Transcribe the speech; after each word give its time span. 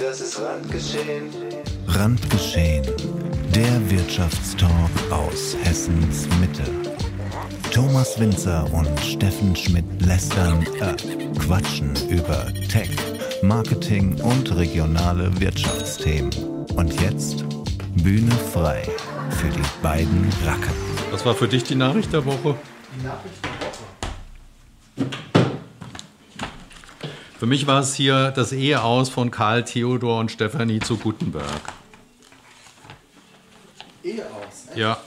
Das 0.00 0.18
ist 0.22 0.40
Randgeschehen. 0.40 1.28
Randgeschehen. 1.86 2.86
Der 3.54 3.90
Wirtschaftstalk 3.90 4.90
aus 5.10 5.54
Hessens 5.62 6.26
Mitte. 6.40 6.64
Thomas 7.70 8.18
Winzer 8.18 8.66
und 8.72 8.88
Steffen 9.00 9.54
Schmidt 9.54 9.84
lästern, 10.00 10.66
äh, 10.80 10.94
quatschen 11.38 11.94
über 12.08 12.46
Tech, 12.70 12.88
Marketing 13.42 14.18
und 14.22 14.56
regionale 14.56 15.38
Wirtschaftsthemen. 15.38 16.30
Und 16.76 16.98
jetzt 17.02 17.44
Bühne 18.02 18.32
frei 18.54 18.88
für 19.28 19.50
die 19.50 19.82
beiden 19.82 20.32
Racken. 20.46 20.74
Was 21.10 21.26
war 21.26 21.34
für 21.34 21.46
dich 21.46 21.64
die 21.64 21.74
Nachricht 21.74 22.10
der 22.10 22.24
Woche? 22.24 22.56
Die 22.96 23.04
Nachricht 23.04 23.44
der 23.44 23.50
Woche. 23.50 23.60
Für 27.40 27.46
mich 27.46 27.66
war 27.66 27.80
es 27.80 27.94
hier 27.94 28.32
das 28.32 28.52
Eheaus 28.52 29.08
von 29.08 29.30
Karl 29.30 29.64
Theodor 29.64 30.20
und 30.20 30.30
Stefanie 30.30 30.78
zu 30.78 30.98
Gutenberg. 30.98 31.72
Ehe 34.04 34.26
aus. 34.26 34.66
Echt? 34.68 34.76
Ja. 34.76 34.98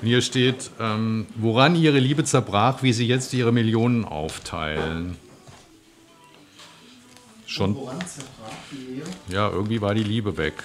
Und 0.00 0.08
hier 0.08 0.22
steht, 0.22 0.72
ähm, 0.80 1.28
woran 1.36 1.76
ihre 1.76 2.00
Liebe 2.00 2.24
zerbrach, 2.24 2.82
wie 2.82 2.92
sie 2.92 3.06
jetzt 3.06 3.32
ihre 3.32 3.52
Millionen 3.52 4.04
aufteilen. 4.04 5.16
Schon, 7.46 7.76
Woran 7.76 8.00
zerbrach 8.00 8.50
die 8.72 8.96
Ehe? 8.96 9.04
ja, 9.28 9.48
irgendwie 9.50 9.80
war 9.80 9.94
die 9.94 10.02
Liebe 10.02 10.36
weg. 10.36 10.64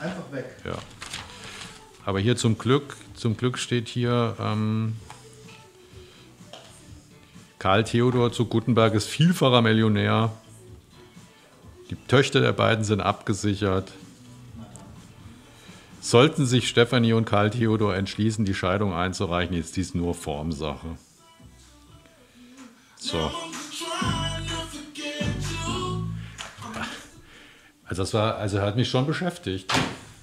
Einfach 0.00 0.32
weg. 0.32 0.56
Ja. 0.64 0.74
Aber 2.04 2.18
hier 2.18 2.36
zum 2.36 2.58
Glück, 2.58 2.96
zum 3.14 3.36
Glück 3.36 3.58
steht 3.58 3.86
hier, 3.86 4.34
ähm, 4.40 4.96
Karl 7.66 7.82
Theodor 7.82 8.32
zu 8.32 8.44
Gutenberg 8.44 8.94
ist 8.94 9.08
vielfacher 9.08 9.60
Millionär. 9.60 10.30
Die 11.90 11.96
Töchter 11.96 12.40
der 12.40 12.52
beiden 12.52 12.84
sind 12.84 13.00
abgesichert. 13.00 13.90
Sollten 16.00 16.46
sich 16.46 16.68
Stefanie 16.68 17.12
und 17.12 17.24
Karl 17.24 17.50
Theodor 17.50 17.96
entschließen, 17.96 18.44
die 18.44 18.54
Scheidung 18.54 18.94
einzureichen, 18.94 19.56
ist 19.56 19.76
dies 19.76 19.96
nur 19.96 20.14
Formsache. 20.14 20.96
So. 22.98 23.32
Also 27.84 28.02
das 28.02 28.14
war, 28.14 28.36
also 28.36 28.60
hat 28.60 28.76
mich 28.76 28.88
schon 28.88 29.08
beschäftigt. 29.08 29.74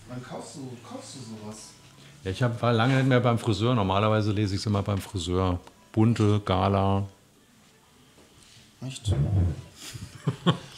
Wann 0.08 0.24
kaufst 0.24 0.56
du, 0.56 0.78
kaufst 0.90 1.16
du 1.16 1.20
sowas? 1.20 1.72
Ja, 2.24 2.32
ich 2.32 2.42
hab, 2.42 2.62
war 2.62 2.72
lange 2.72 2.96
nicht 2.96 3.10
mehr 3.10 3.20
beim 3.20 3.38
Friseur. 3.38 3.76
Normalerweise 3.76 4.32
lese 4.32 4.56
ich 4.56 4.62
es 4.62 4.66
immer 4.66 4.82
beim 4.82 5.00
Friseur. 5.00 5.60
Bunte, 5.92 6.42
Gala. 6.46 7.06
Echt? 8.88 9.14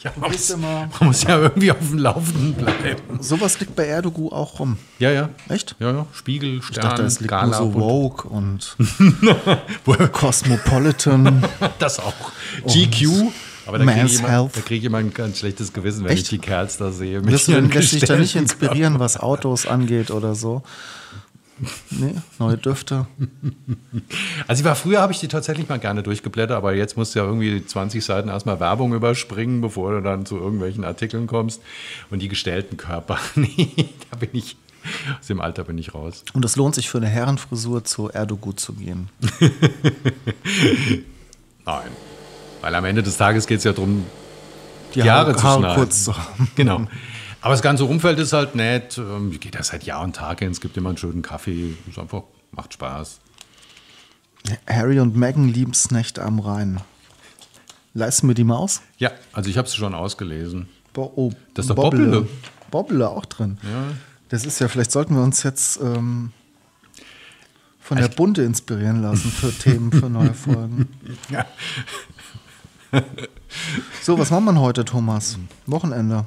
Ja, 0.02 0.12
Du 0.14 0.28
bist 0.28 0.50
immer. 0.52 0.88
man 1.00 1.08
muss 1.08 1.22
ja 1.24 1.36
irgendwie 1.38 1.70
auf 1.70 1.78
dem 1.78 1.98
Laufenden 1.98 2.54
bleiben. 2.54 3.20
Sowas 3.20 3.58
liegt 3.58 3.74
bei 3.74 3.86
Erdogu 3.86 4.28
auch 4.30 4.60
rum. 4.60 4.76
Ja, 5.00 5.10
ja. 5.10 5.30
Echt? 5.48 5.74
Ja, 5.80 5.90
ja. 5.92 6.06
Spiegel, 6.12 6.58
Ich 6.58 6.64
Stern, 6.66 6.84
dachte, 6.84 7.02
es 7.02 7.18
liegt 7.20 7.30
Gala. 7.30 7.60
nur 7.60 7.72
so. 7.72 7.78
Vogue 7.78 8.30
und 8.30 8.76
Cosmopolitan. 10.12 11.44
Das 11.78 11.98
auch. 11.98 12.14
GQ. 12.66 13.30
Aber 13.66 13.78
da 13.78 13.84
kriege 13.84 14.06
ich, 14.06 14.18
immer- 14.20 14.28
Health. 14.28 14.50
da 14.56 14.60
krieg 14.60 14.78
ich 14.78 14.84
immer 14.84 14.98
ein 14.98 15.12
ganz 15.12 15.38
schlechtes 15.40 15.72
Gewissen, 15.72 16.04
wenn 16.04 16.12
Echt? 16.12 16.22
ich 16.24 16.28
die 16.28 16.38
Kerls 16.38 16.76
da 16.76 16.92
sehe. 16.92 17.20
mit 17.20 17.30
Lässt, 17.30 17.48
lässt 17.48 17.92
dich 17.92 18.04
da 18.04 18.16
nicht 18.16 18.36
inspirieren, 18.36 19.00
was 19.00 19.16
Autos 19.16 19.66
angeht 19.66 20.10
oder 20.12 20.34
so? 20.36 20.62
Nee, 21.90 22.14
neue 22.38 22.58
Düfte. 22.58 23.06
Also 24.46 24.60
ich 24.60 24.64
war 24.64 24.74
früher 24.76 25.00
habe 25.00 25.12
ich 25.12 25.20
die 25.20 25.28
tatsächlich 25.28 25.68
mal 25.68 25.78
gerne 25.78 26.02
durchgeblättert, 26.02 26.56
aber 26.56 26.74
jetzt 26.74 26.96
musst 26.98 27.14
du 27.14 27.20
ja 27.20 27.24
irgendwie 27.24 27.64
20 27.64 28.04
Seiten 28.04 28.28
erstmal 28.28 28.60
Werbung 28.60 28.92
überspringen, 28.92 29.62
bevor 29.62 29.92
du 29.92 30.02
dann 30.02 30.26
zu 30.26 30.36
irgendwelchen 30.36 30.84
Artikeln 30.84 31.26
kommst. 31.26 31.62
Und 32.10 32.20
die 32.20 32.28
gestellten 32.28 32.76
Körper, 32.76 33.18
nee, 33.36 33.70
da 34.10 34.18
bin 34.18 34.28
ich, 34.32 34.56
aus 35.18 35.28
dem 35.28 35.40
Alter 35.40 35.64
bin 35.64 35.78
ich 35.78 35.94
raus. 35.94 36.24
Und 36.34 36.44
es 36.44 36.56
lohnt 36.56 36.74
sich 36.74 36.90
für 36.90 36.98
eine 36.98 37.08
Herrenfrisur 37.08 37.84
zu 37.84 38.10
Erdogu 38.10 38.52
zu 38.52 38.74
gehen. 38.74 39.08
Nein. 41.64 41.88
Weil 42.60 42.74
am 42.74 42.84
Ende 42.84 43.02
des 43.02 43.16
Tages 43.16 43.46
geht 43.46 43.58
es 43.58 43.64
ja 43.64 43.72
darum, 43.72 44.04
Die 44.94 45.02
Haare, 45.02 45.32
Haare, 45.32 45.36
zu 45.36 45.40
schneiden. 45.60 45.74
kurz 45.76 46.04
zu 46.04 46.16
haben. 46.16 46.48
Genau. 46.54 46.86
Aber 47.40 47.52
das 47.52 47.62
ganze 47.62 47.84
Umfeld 47.84 48.18
ist 48.18 48.32
halt 48.32 48.54
nett. 48.54 48.98
Ähm, 48.98 49.38
Geht 49.38 49.54
ja 49.54 49.62
seit 49.62 49.84
Jahr 49.84 50.02
und 50.02 50.16
Tag 50.16 50.40
hin. 50.40 50.50
Es 50.50 50.60
gibt 50.60 50.76
immer 50.76 50.90
einen 50.90 50.98
schönen 50.98 51.22
Kaffee. 51.22 51.74
Ist 51.88 51.98
einfach, 51.98 52.22
macht 52.50 52.74
Spaß. 52.74 53.20
Harry 54.68 55.00
und 55.00 55.16
Meghan 55.16 55.48
lieben 55.48 55.72
Nächte 55.90 56.22
am 56.22 56.38
Rhein. 56.38 56.80
Leisten 57.94 58.28
wir 58.28 58.34
die 58.34 58.44
Maus? 58.44 58.82
Ja, 58.98 59.10
also 59.32 59.48
ich 59.48 59.56
habe 59.58 59.66
es 59.66 59.74
schon 59.74 59.94
ausgelesen. 59.94 60.68
Bo 60.92 61.12
oh, 61.16 61.32
Das 61.54 61.64
ist 61.64 61.68
der 61.68 61.74
Bobble. 61.74 62.28
Bobble. 62.70 63.08
Auch 63.08 63.24
drin. 63.24 63.58
Ja. 63.62 63.94
Das 64.28 64.44
ist 64.44 64.58
ja, 64.58 64.68
vielleicht 64.68 64.92
sollten 64.92 65.14
wir 65.14 65.22
uns 65.22 65.42
jetzt 65.42 65.80
ähm, 65.80 66.32
von 67.80 67.98
der 67.98 68.08
Bunte 68.08 68.42
inspirieren 68.42 69.02
lassen 69.02 69.30
für 69.30 69.52
Themen 69.58 69.92
für 69.92 70.10
neue 70.10 70.34
Folgen. 70.34 70.88
Ja. 71.30 71.46
So, 74.02 74.18
was 74.18 74.30
macht 74.30 74.42
man 74.42 74.60
heute, 74.60 74.84
Thomas? 74.84 75.38
Wochenende. 75.66 76.26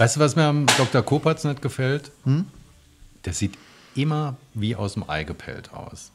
Weißt 0.00 0.16
du, 0.16 0.20
was 0.20 0.34
mir 0.34 0.44
am 0.44 0.64
Dr. 0.78 1.02
Kopatz 1.02 1.44
nicht 1.44 1.60
gefällt? 1.60 2.10
Hm? 2.24 2.46
Der 3.26 3.34
sieht 3.34 3.58
immer 3.94 4.38
wie 4.54 4.74
aus 4.74 4.94
dem 4.94 5.04
Ei 5.06 5.24
gepellt 5.24 5.74
aus. 5.74 6.10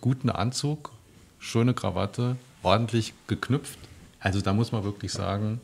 Guten 0.00 0.30
Anzug, 0.30 0.92
schöne 1.40 1.74
Krawatte, 1.74 2.36
ordentlich 2.62 3.12
geknüpft. 3.26 3.76
Also 4.20 4.40
da 4.40 4.52
muss 4.52 4.70
man 4.70 4.84
wirklich 4.84 5.10
sagen, 5.10 5.60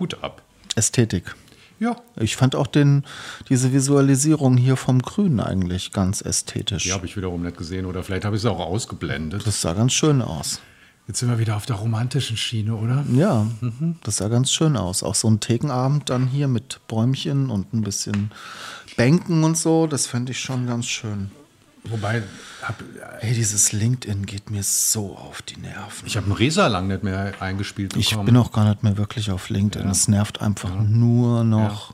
Hut 0.00 0.24
ab. 0.24 0.42
Ästhetik. 0.74 1.36
Ja. 1.78 1.94
Ich 2.16 2.34
fand 2.34 2.56
auch 2.56 2.66
den, 2.66 3.04
diese 3.48 3.72
Visualisierung 3.72 4.56
hier 4.56 4.74
vom 4.74 5.00
Grün 5.00 5.38
eigentlich 5.38 5.92
ganz 5.92 6.22
ästhetisch. 6.22 6.82
Die 6.82 6.92
habe 6.92 7.06
ich 7.06 7.16
wiederum 7.16 7.44
nicht 7.44 7.56
gesehen 7.56 7.86
oder 7.86 8.02
vielleicht 8.02 8.24
habe 8.24 8.34
ich 8.34 8.42
es 8.42 8.46
auch 8.46 8.58
ausgeblendet. 8.58 9.46
Das 9.46 9.60
sah 9.60 9.74
ganz 9.74 9.92
schön 9.92 10.20
aus. 10.22 10.60
Jetzt 11.10 11.18
sind 11.18 11.28
wir 11.28 11.40
wieder 11.40 11.56
auf 11.56 11.66
der 11.66 11.74
romantischen 11.74 12.36
Schiene, 12.36 12.76
oder? 12.76 13.04
Ja, 13.12 13.44
das 14.04 14.18
sah 14.18 14.28
ganz 14.28 14.52
schön 14.52 14.76
aus. 14.76 15.02
Auch 15.02 15.16
so 15.16 15.28
ein 15.28 15.40
Thekenabend 15.40 16.08
dann 16.08 16.28
hier 16.28 16.46
mit 16.46 16.78
Bäumchen 16.86 17.50
und 17.50 17.74
ein 17.74 17.80
bisschen 17.80 18.30
Bänken 18.96 19.42
und 19.42 19.58
so, 19.58 19.88
das 19.88 20.06
fände 20.06 20.30
ich 20.30 20.38
schon 20.38 20.68
ganz 20.68 20.86
schön. 20.86 21.32
Wobei, 21.82 22.22
hab, 22.62 22.80
Hey, 23.18 23.34
dieses 23.34 23.72
LinkedIn 23.72 24.24
geht 24.24 24.50
mir 24.52 24.62
so 24.62 25.16
auf 25.16 25.42
die 25.42 25.56
Nerven. 25.58 26.06
ich 26.06 26.16
habe 26.16 26.26
einen 26.26 26.36
Resa 26.36 26.68
lang 26.68 26.86
nicht 26.86 27.02
mehr 27.02 27.32
eingespielt 27.42 27.96
Ich 27.96 28.10
bekommen. 28.10 28.26
bin 28.26 28.36
auch 28.36 28.52
gar 28.52 28.68
nicht 28.68 28.84
mehr 28.84 28.96
wirklich 28.96 29.32
auf 29.32 29.48
LinkedIn. 29.48 29.88
Es 29.90 30.06
nervt 30.06 30.40
einfach 30.40 30.70
nur 30.80 31.42
noch. 31.42 31.92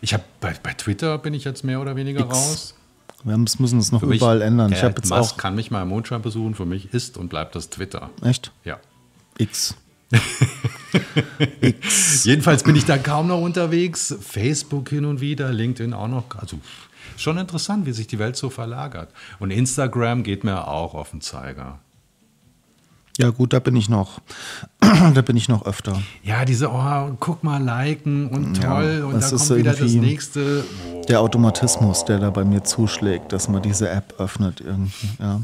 ich 0.00 0.14
habe 0.14 0.24
bei, 0.40 0.54
bei 0.62 0.72
Twitter 0.72 1.18
bin 1.18 1.34
ich 1.34 1.44
jetzt 1.44 1.62
mehr 1.62 1.82
oder 1.82 1.94
weniger 1.94 2.20
X. 2.24 2.34
raus. 2.34 2.74
Wir 3.24 3.36
müssen 3.36 3.78
es 3.78 3.92
noch 3.92 4.00
Für 4.00 4.06
mich, 4.06 4.20
überall 4.20 4.42
ändern. 4.42 4.72
Ich 4.72 4.82
habe 4.82 4.94
jetzt 4.96 5.10
Musk 5.10 5.34
auch. 5.34 5.36
kann 5.36 5.54
mich 5.54 5.70
mal 5.70 5.82
im 5.82 5.88
Mondschein 5.88 6.22
besuchen. 6.22 6.54
Für 6.54 6.64
mich 6.66 6.92
ist 6.94 7.16
und 7.16 7.28
bleibt 7.28 7.54
das 7.54 7.70
Twitter. 7.70 8.10
Echt? 8.22 8.52
Ja. 8.64 8.78
X. 9.38 9.74
Jedenfalls 12.24 12.62
bin 12.62 12.76
ich 12.76 12.84
da 12.84 12.98
kaum 12.98 13.28
noch 13.28 13.40
unterwegs. 13.40 14.14
Facebook 14.20 14.88
hin 14.88 15.04
und 15.04 15.20
wieder, 15.20 15.52
LinkedIn 15.52 15.92
auch 15.92 16.08
noch. 16.08 16.24
Also 16.36 16.58
schon 17.16 17.38
interessant, 17.38 17.86
wie 17.86 17.92
sich 17.92 18.06
die 18.06 18.18
Welt 18.18 18.36
so 18.36 18.50
verlagert. 18.50 19.10
Und 19.38 19.50
Instagram 19.50 20.22
geht 20.22 20.44
mir 20.44 20.66
auch 20.66 20.94
auf 20.94 21.10
den 21.10 21.20
Zeiger. 21.20 21.78
Ja, 23.18 23.30
gut, 23.30 23.52
da 23.52 23.58
bin 23.58 23.76
ich 23.76 23.88
noch. 23.88 24.20
da 24.80 25.20
bin 25.20 25.36
ich 25.36 25.48
noch 25.48 25.66
öfter. 25.66 26.00
Ja, 26.22 26.44
diese, 26.44 26.70
oh, 26.70 27.16
guck 27.20 27.44
mal, 27.44 27.62
liken 27.62 28.28
und 28.28 28.56
Ja, 28.62 28.80
toll. 28.80 29.04
und 29.04 29.20
da 29.22 29.28
kommt 29.28 29.56
wieder 29.56 29.74
das 29.74 29.92
nächste. 29.92 30.64
Oh. 30.94 30.99
Der 31.10 31.20
Automatismus, 31.20 32.04
der 32.04 32.18
da 32.18 32.30
bei 32.30 32.44
mir 32.44 32.64
zuschlägt, 32.64 33.32
dass 33.32 33.48
man 33.48 33.62
diese 33.62 33.88
App 33.90 34.14
öffnet 34.18 34.60
irgendwie. 34.60 35.08
Ja. 35.18 35.40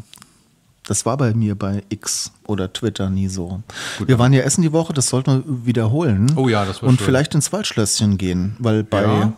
Das 0.84 1.04
war 1.04 1.16
bei 1.16 1.34
mir 1.34 1.56
bei 1.56 1.82
X 1.88 2.30
oder 2.46 2.72
Twitter 2.72 3.10
nie 3.10 3.26
so. 3.28 3.60
wir 3.98 4.18
waren 4.20 4.32
ja 4.32 4.42
essen 4.42 4.62
die 4.62 4.72
Woche, 4.72 4.92
das 4.92 5.08
sollten 5.08 5.42
wir 5.44 5.66
wiederholen. 5.66 6.32
Oh 6.36 6.48
ja, 6.48 6.64
das 6.64 6.80
war 6.80 6.88
Und 6.88 6.98
schön. 6.98 7.06
vielleicht 7.06 7.34
ins 7.34 7.52
Waldschlösschen 7.52 8.16
gehen, 8.18 8.54
weil 8.60 8.84
bei 8.84 9.02
Ja. 9.02 9.32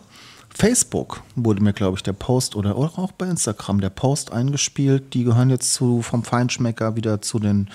Facebook 0.53 1.21
wurde 1.35 1.63
mir, 1.63 1.73
glaube 1.73 1.97
ich, 1.97 2.03
der 2.03 2.13
Post 2.13 2.55
oder 2.55 2.75
auch 2.75 3.11
bei 3.13 3.25
Instagram 3.27 3.81
der 3.81 3.89
Post 3.89 4.31
eingespielt. 4.31 5.13
Die 5.13 5.23
gehören 5.23 5.49
jetzt 5.49 5.73
zu, 5.73 6.01
vom 6.03 6.23
Feinschmecker 6.23 6.95
wieder 6.95 7.21
zu 7.21 7.39
den 7.39 7.69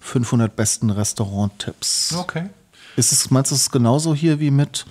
500 0.00 0.54
besten 0.56 0.90
Restaurant-Tipps. 0.90 2.14
Okay. 2.18 2.50
Ist 2.96 3.12
es, 3.12 3.30
meinst 3.30 3.50
du 3.50 3.54
es 3.54 3.70
genauso 3.70 4.14
hier 4.14 4.40
wie 4.40 4.50
mit 4.50 4.86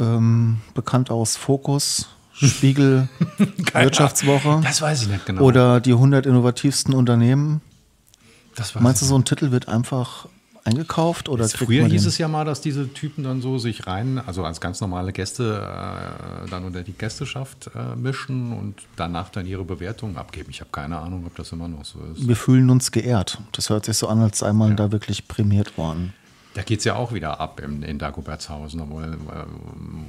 ähm, 0.00 0.58
bekannt 0.74 1.10
aus 1.10 1.36
Fokus, 1.36 2.08
Spiegel, 2.32 3.08
Wirtschaftswoche 3.72 4.60
Das 4.62 4.80
weiß 4.80 5.02
ich 5.02 5.08
nicht 5.08 5.26
genau. 5.26 5.42
oder 5.42 5.80
die 5.80 5.92
100 5.92 6.26
innovativsten 6.26 6.94
Unternehmen? 6.94 7.60
Meinst 8.78 9.02
du, 9.02 9.06
so 9.06 9.16
ein 9.16 9.24
Titel 9.24 9.50
wird 9.52 9.68
einfach 9.68 10.26
eingekauft 10.68 11.28
oder 11.28 11.48
Früher 11.48 11.86
hieß 11.86 12.02
den? 12.02 12.08
es 12.08 12.18
ja 12.18 12.28
mal, 12.28 12.44
dass 12.44 12.60
diese 12.60 12.92
Typen 12.92 13.24
dann 13.24 13.40
so 13.40 13.58
sich 13.58 13.86
rein, 13.86 14.20
also 14.24 14.44
als 14.44 14.60
ganz 14.60 14.80
normale 14.80 15.12
Gäste, 15.12 15.62
äh, 15.62 16.50
dann 16.50 16.64
unter 16.64 16.82
die 16.82 16.92
Gästeschaft 16.92 17.70
äh, 17.74 17.96
mischen 17.96 18.52
und 18.52 18.74
danach 18.96 19.30
dann 19.30 19.46
ihre 19.46 19.64
Bewertungen 19.64 20.16
abgeben. 20.16 20.50
Ich 20.50 20.60
habe 20.60 20.70
keine 20.70 20.98
Ahnung, 20.98 21.24
ob 21.26 21.34
das 21.36 21.52
immer 21.52 21.68
noch 21.68 21.84
so 21.84 22.00
ist. 22.12 22.26
Wir 22.26 22.36
fühlen 22.36 22.70
uns 22.70 22.92
geehrt. 22.92 23.38
Das 23.52 23.70
hört 23.70 23.86
sich 23.86 23.96
so 23.96 24.08
an, 24.08 24.20
als 24.20 24.40
sei 24.40 24.52
man 24.52 24.76
da 24.76 24.92
wirklich 24.92 25.28
prämiert 25.28 25.78
worden. 25.78 26.12
Da 26.58 26.64
geht 26.64 26.80
es 26.80 26.84
ja 26.84 26.96
auch 26.96 27.12
wieder 27.12 27.38
ab 27.38 27.60
in, 27.60 27.84
in 27.84 28.00
Dagobertshausen. 28.00 28.80
Da 28.80 28.90
will, 28.90 29.16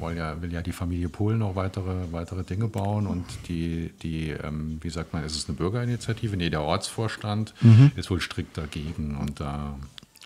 will, 0.02 0.18
ja, 0.18 0.42
will 0.42 0.52
ja 0.52 0.64
die 0.64 0.72
Familie 0.72 1.08
Pohl 1.08 1.36
noch 1.38 1.56
weitere, 1.56 2.12
weitere 2.12 2.44
Dinge 2.44 2.68
bauen 2.68 3.06
und 3.06 3.24
die, 3.48 3.92
die 4.02 4.32
ähm, 4.32 4.80
wie 4.82 4.90
sagt 4.90 5.14
man, 5.14 5.24
ist 5.24 5.36
es 5.36 5.48
eine 5.48 5.56
Bürgerinitiative? 5.56 6.36
Nee, 6.38 6.50
der 6.50 6.64
Ortsvorstand 6.64 7.54
Mhm. 7.62 7.92
ist 7.96 8.10
wohl 8.10 8.20
strikt 8.20 8.58
dagegen. 8.58 9.16
Und 9.16 9.40
da, 9.40 9.76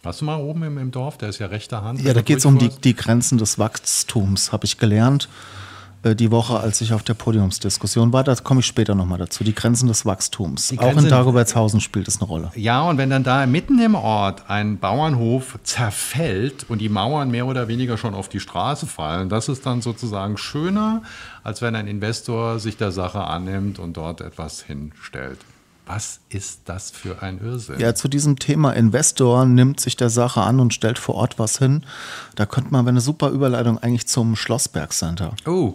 warst 0.01 0.21
du 0.21 0.25
mal 0.25 0.37
oben 0.39 0.63
im, 0.63 0.77
im 0.77 0.91
Dorf? 0.91 1.17
Der 1.17 1.27
ist 1.27 1.39
ja 1.39 1.47
rechter 1.47 1.81
Hand. 1.83 2.01
Ja, 2.01 2.13
da 2.13 2.21
geht 2.21 2.37
es 2.37 2.45
um 2.45 2.57
die, 2.57 2.69
die 2.69 2.95
Grenzen 2.95 3.37
des 3.37 3.59
Wachstums, 3.59 4.53
habe 4.53 4.63
ich 4.63 4.77
gelernt. 4.77 5.27
Äh, 6.03 6.15
Die 6.15 6.29
Woche, 6.31 6.59
als 6.59 6.81
ich 6.81 6.94
auf 6.94 7.01
der 7.03 7.13
Podiumsdiskussion 7.15 8.13
war, 8.13 8.23
da 8.23 8.35
komme 8.35 8.59
ich 8.59 8.65
später 8.65 8.94
nochmal 8.95 9.17
dazu. 9.19 9.44
Die 9.44 9.55
Grenzen 9.55 9.88
des 9.88 10.05
Wachstums. 10.05 10.67
Die 10.69 10.79
Auch 10.79 10.83
in 10.89 10.94
Grenzen- 10.95 11.09
Dagobertshausen 11.09 11.81
spielt 11.81 12.07
es 12.07 12.17
eine 12.19 12.27
Rolle. 12.27 12.51
Ja, 12.55 12.81
und 12.83 12.97
wenn 12.97 13.09
dann 13.09 13.23
da 13.23 13.45
mitten 13.45 13.79
im 13.79 13.95
Ort 13.95 14.50
ein 14.50 14.77
Bauernhof 14.79 15.57
zerfällt 15.63 16.65
und 16.69 16.79
die 16.79 16.89
Mauern 16.89 17.31
mehr 17.31 17.45
oder 17.47 17.67
weniger 17.67 17.97
schon 17.97 18.13
auf 18.13 18.29
die 18.29 18.39
Straße 18.39 18.85
fallen, 18.88 19.29
das 19.29 19.50
ist 19.50 19.65
dann 19.65 19.81
sozusagen 19.81 20.38
schöner, 20.38 21.01
als 21.44 21.61
wenn 21.61 21.75
ein 21.75 21.88
Investor 21.88 22.59
sich 22.59 22.77
der 22.77 22.91
Sache 22.91 23.21
annimmt 23.23 23.79
und 23.79 23.97
dort 23.97 24.21
etwas 24.21 24.61
hinstellt. 24.61 25.39
Was 25.85 26.21
ist 26.29 26.61
das 26.65 26.91
für 26.91 27.21
ein 27.21 27.41
Irrsinn? 27.44 27.77
Ja, 27.77 27.94
zu 27.94 28.07
diesem 28.07 28.39
Thema 28.39 28.71
Investor 28.71 29.45
nimmt 29.45 29.81
sich 29.81 29.97
der 29.97 30.09
Sache 30.09 30.39
an 30.41 30.61
und 30.61 30.73
stellt 30.73 30.97
vor 30.97 31.15
Ort 31.15 31.39
was 31.39 31.57
hin. 31.57 31.83
Da 32.35 32.45
könnte 32.45 32.71
man, 32.71 32.85
wenn 32.85 32.94
eine 32.94 33.01
super 33.01 33.29
Überleitung 33.31 33.77
eigentlich 33.79 34.07
zum 34.07 34.38
Schlossberg 34.38 34.94
Center. 34.94 35.33
Oh, 35.45 35.73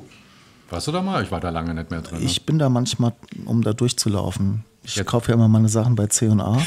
warst 0.71 0.87
du 0.87 0.93
da 0.93 1.03
mal? 1.03 1.23
Ich 1.23 1.31
war 1.31 1.41
da 1.41 1.51
lange 1.51 1.75
nicht 1.75 1.91
mehr 1.91 2.01
drin. 2.03 2.19
ne? 2.21 2.25
Ich 2.25 2.45
bin 2.47 2.59
da 2.59 2.69
manchmal, 2.69 3.13
um 3.45 3.63
da 3.63 3.73
durchzulaufen. 3.73 4.65
Ich 4.85 4.97
Ja. 4.97 5.05
kaufe 5.05 5.29
ja 5.29 5.35
immer 5.35 5.49
meine 5.49 5.69
Sachen 5.69 5.97
bei 5.97 6.07
C&A 6.07 6.59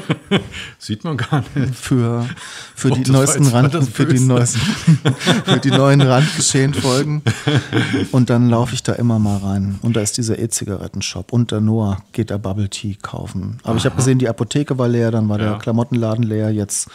Sieht 0.78 1.04
man 1.04 1.16
gar 1.16 1.44
nicht. 1.54 1.74
für, 1.76 2.26
für, 2.74 2.90
Oh, 2.90 2.94
die 2.96 3.08
neuesten 3.10 3.44
jetzt 3.44 3.52
Rand, 3.54 3.88
für, 3.88 4.06
die 4.06 4.18
neuesten, 4.18 4.58
für 5.44 5.58
die 5.60 5.70
neuen 5.70 6.00
Randgeschehen-Folgen. 6.02 7.22
Und 8.12 8.30
dann 8.30 8.48
laufe 8.50 8.74
ich 8.74 8.82
da 8.82 8.94
immer 8.94 9.18
mal 9.20 9.36
rein. 9.38 9.78
Und 9.82 9.94
da 9.96 10.00
ist 10.00 10.16
dieser 10.18 10.38
E-Zigarettenshop. 10.38 11.32
Und 11.32 11.52
der 11.52 11.60
Noah 11.60 11.98
geht 12.12 12.30
da 12.32 12.36
Bubble 12.38 12.68
Tea 12.68 12.96
kaufen. 13.00 13.58
Aber 13.62 13.76
ich 13.76 13.84
habe 13.84 13.94
gesehen, 13.96 14.18
die 14.18 14.28
Apotheke 14.28 14.76
war 14.78 14.88
leer, 14.88 15.10
dann 15.12 15.28
war 15.28 15.38
Ja. 15.40 15.50
der 15.50 15.58
Klamottenladen 15.58 16.24
leer. 16.24 16.50
Jetzt 16.50 16.88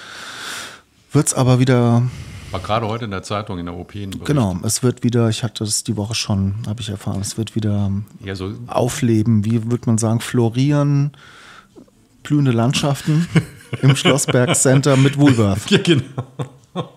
wird 1.13 1.27
es 1.27 1.33
aber 1.33 1.59
wieder 1.59 2.03
War 2.51 2.59
gerade 2.59 2.87
heute 2.87 3.05
in 3.05 3.11
der 3.11 3.23
Zeitung 3.23 3.59
in 3.59 3.65
der 3.65 3.75
OP. 3.75 3.93
Genau, 4.25 4.57
es 4.63 4.83
wird 4.83 5.03
wieder, 5.03 5.29
ich 5.29 5.43
hatte 5.43 5.63
das 5.63 5.83
die 5.83 5.95
Woche 5.95 6.15
schon, 6.15 6.55
habe 6.67 6.81
ich 6.81 6.89
erfahren, 6.89 7.21
es 7.21 7.37
wird 7.37 7.55
wieder 7.55 7.91
Ja, 8.23 8.35
so 8.35 8.51
aufleben, 8.67 9.45
wie 9.45 9.71
würde 9.71 9.83
man 9.85 9.97
sagen, 9.97 10.19
florieren, 10.19 11.11
blühende 12.23 12.51
Landschaften 12.51 13.27
im 13.81 13.95
Schlossberg 13.95 14.55
Center 14.55 14.97
mit 14.97 15.17
Woolworth 15.17 15.69
ja, 15.71 15.77
genau. 15.77 16.03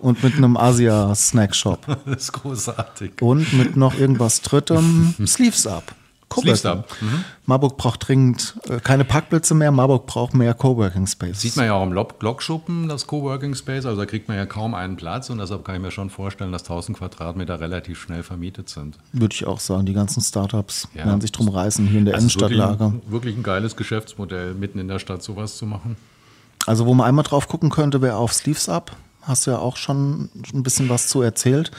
und 0.00 0.22
mit 0.24 0.36
einem 0.36 0.56
Asia-Snack-Shop 0.56 1.86
Das 2.04 2.16
ist 2.16 2.32
großartig. 2.32 3.22
und 3.22 3.52
mit 3.52 3.76
noch 3.76 3.94
irgendwas 3.96 4.40
Drittem, 4.42 5.14
Sleeves 5.26 5.66
Up. 5.68 5.94
Coworking. 6.28 6.84
Mhm. 7.00 7.24
Marburg 7.46 7.76
braucht 7.76 8.08
dringend 8.08 8.54
äh, 8.68 8.80
keine 8.80 9.04
Parkplätze 9.04 9.54
mehr, 9.54 9.70
Marburg 9.70 10.06
braucht 10.06 10.34
mehr 10.34 10.52
Coworking 10.54 11.06
Space. 11.06 11.40
Sieht 11.40 11.56
man 11.56 11.66
ja 11.66 11.74
auch 11.74 11.82
im 11.84 11.92
Lokschuppen, 11.92 12.88
das 12.88 13.06
Coworking 13.06 13.54
Space, 13.54 13.84
also 13.86 14.00
da 14.00 14.06
kriegt 14.06 14.26
man 14.28 14.36
ja 14.36 14.46
kaum 14.46 14.74
einen 14.74 14.96
Platz 14.96 15.30
und 15.30 15.38
deshalb 15.38 15.64
kann 15.64 15.76
ich 15.76 15.80
mir 15.82 15.90
schon 15.90 16.10
vorstellen, 16.10 16.50
dass 16.52 16.62
1000 16.62 16.98
Quadratmeter 16.98 17.60
relativ 17.60 18.00
schnell 18.00 18.22
vermietet 18.22 18.68
sind. 18.68 18.98
Würde 19.12 19.34
ich 19.34 19.46
auch 19.46 19.60
sagen, 19.60 19.86
die 19.86 19.92
ganzen 19.94 20.22
Startups 20.22 20.88
Ja. 20.94 21.04
werden 21.06 21.20
sich 21.20 21.30
drum 21.32 21.48
reißen, 21.48 21.86
hier 21.86 21.98
in 22.00 22.04
der 22.06 22.14
Also 22.14 22.28
wirklich, 22.40 22.58
Innenstadtlage. 22.58 22.94
ein- 23.06 23.12
wirklich 23.12 23.36
ein 23.36 23.42
geiles 23.42 23.76
Geschäftsmodell, 23.76 24.54
mitten 24.54 24.78
in 24.78 24.88
der 24.88 24.98
Stadt 24.98 25.22
sowas 25.22 25.56
zu 25.56 25.66
machen. 25.66 25.96
Also 26.66 26.86
wo 26.86 26.94
man 26.94 27.06
einmal 27.06 27.24
drauf 27.24 27.46
gucken 27.46 27.68
könnte, 27.70 28.00
wäre 28.00 28.16
auf 28.16 28.32
Sleeves 28.32 28.68
Up. 28.68 28.96
Hast 29.26 29.46
du 29.46 29.52
ja 29.52 29.58
auch 29.58 29.78
schon 29.78 30.28
ein 30.52 30.62
bisschen 30.62 30.90
was 30.90 31.08
zu 31.08 31.22
erzählt. 31.22 31.70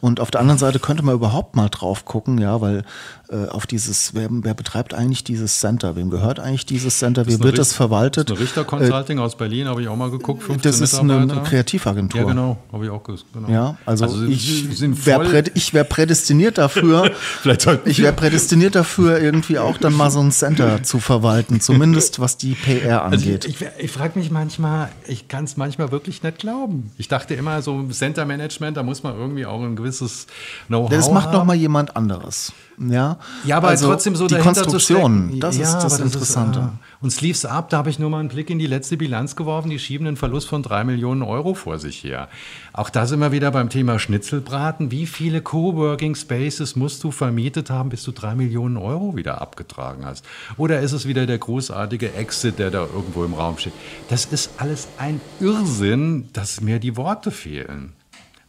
Und 0.00 0.20
auf 0.20 0.30
der 0.30 0.40
anderen 0.40 0.58
Seite 0.58 0.78
könnte 0.78 1.02
man 1.04 1.14
überhaupt 1.16 1.56
mal 1.56 1.68
drauf 1.68 2.04
gucken, 2.04 2.38
ja, 2.38 2.60
weil 2.60 2.84
äh, 3.32 3.48
auf 3.48 3.66
dieses, 3.66 4.14
wer, 4.14 4.28
wer 4.30 4.52
betreibt 4.52 4.92
eigentlich 4.92 5.24
dieses 5.24 5.60
Center? 5.60 5.96
Wem 5.96 6.10
gehört 6.10 6.38
eigentlich 6.38 6.66
dieses 6.66 6.98
Center? 6.98 7.26
Wie 7.26 7.40
wird 7.40 7.56
das 7.56 7.72
verwaltet? 7.72 8.28
Das 8.28 8.34
ist 8.34 8.40
eine 8.40 8.44
Richter 8.44 8.64
Consulting 8.64 9.18
aus 9.18 9.36
Berlin, 9.36 9.68
habe 9.68 9.80
ich 9.80 9.88
auch 9.88 9.96
mal 9.96 10.10
geguckt, 10.10 10.42
15 10.42 10.70
das 10.70 10.80
ist 10.80 10.98
eine, 10.98 11.18
eine 11.18 11.42
Kreativagentur. 11.42 12.20
Ja, 12.20 12.26
genau, 12.26 12.58
habe 12.72 12.84
ich 12.84 12.90
auch 12.90 13.02
gesagt. 13.02 13.32
Genau. 13.32 13.48
Ja, 13.48 13.76
also, 13.86 14.06
sie 14.08 14.32
ich 14.32 15.06
wäre 15.06 15.44
wär 15.72 15.84
prädestiniert 15.84 16.58
dafür, 16.58 17.10
Vielleicht 17.40 17.66
ich 17.86 18.02
wäre 18.02 18.12
prädestiniert 18.12 18.74
dafür, 18.74 19.18
irgendwie 19.18 19.58
auch 19.58 19.78
dann 19.78 19.94
mal 19.94 20.10
so 20.10 20.20
ein 20.20 20.30
Center 20.30 20.82
zu 20.82 21.00
verwalten, 21.00 21.60
zumindest 21.60 22.20
was 22.20 22.36
die 22.36 22.54
PR 22.54 23.02
Also 23.04 23.16
angeht. 23.16 23.46
ich, 23.46 23.60
ich, 23.60 23.68
ich 23.78 23.90
frage 23.90 24.18
mich 24.18 24.30
manchmal, 24.30 24.90
ich 25.06 25.28
kann 25.28 25.44
es 25.44 25.56
manchmal 25.56 25.90
wirklich 25.90 26.22
nicht 26.22 26.38
glauben. 26.38 26.92
Ich 26.98 27.08
dachte 27.08 27.34
immer, 27.34 27.62
so 27.62 27.82
Center 27.88 28.26
Management, 28.26 28.76
da 28.76 28.82
muss 28.82 29.02
man 29.02 29.16
irgendwie 29.16 29.46
auch 29.46 29.62
ein 29.62 29.76
gewisses 29.76 30.26
Know-how 30.68 30.90
Das 30.90 31.10
macht 31.10 31.28
haben. 31.28 31.32
noch 31.32 31.44
mal 31.44 31.56
jemand 31.56 31.96
anderes. 31.96 32.52
Ja, 32.78 33.18
Ja, 33.44 33.56
aber 33.58 33.68
also 33.68 33.88
trotzdem 33.88 34.16
so 34.16 34.26
die 34.26 34.36
Konstruktion, 34.36 35.38
das 35.40 35.56
Ja, 35.56 35.64
ist 35.64 35.84
das 35.84 36.00
Interessante. 36.00 36.58
ah. 36.60 36.72
Und 37.00 37.10
Sleeves 37.10 37.44
Up, 37.44 37.68
da 37.70 37.78
habe 37.78 37.90
ich 37.90 37.98
nur 37.98 38.10
mal 38.10 38.20
einen 38.20 38.28
Blick 38.28 38.48
in 38.50 38.58
die 38.58 38.66
letzte 38.66 38.96
Bilanz 38.96 39.36
geworfen. 39.36 39.70
Die 39.70 39.78
schieben 39.78 40.06
einen 40.06 40.16
Verlust 40.16 40.48
von 40.48 40.62
drei 40.62 40.84
Millionen 40.84 41.22
Euro 41.22 41.54
vor 41.54 41.78
sich 41.78 42.04
her. 42.04 42.28
Auch 42.72 42.90
da 42.90 43.06
sind 43.06 43.18
wir 43.20 43.32
wieder 43.32 43.50
beim 43.50 43.68
Thema 43.68 43.98
Schnitzelbraten. 43.98 44.90
Wie 44.90 45.06
viele 45.06 45.42
Coworking 45.42 46.14
Spaces 46.14 46.76
musst 46.76 47.02
du 47.04 47.10
vermietet 47.10 47.70
haben, 47.70 47.88
bis 47.90 48.04
du 48.04 48.12
drei 48.12 48.34
Millionen 48.34 48.76
Euro 48.76 49.16
wieder 49.16 49.40
abgetragen 49.42 50.04
hast? 50.06 50.24
Oder 50.56 50.80
ist 50.80 50.92
es 50.92 51.06
wieder 51.06 51.26
der 51.26 51.38
großartige 51.38 52.12
Exit, 52.14 52.58
der 52.58 52.70
da 52.70 52.82
irgendwo 52.82 53.24
im 53.24 53.34
Raum 53.34 53.58
steht? 53.58 53.72
Das 54.08 54.24
ist 54.26 54.50
alles 54.58 54.88
ein 54.98 55.20
Irrsinn, 55.40 56.28
dass 56.32 56.60
mir 56.60 56.78
die 56.78 56.96
Worte 56.96 57.30
fehlen. 57.30 57.92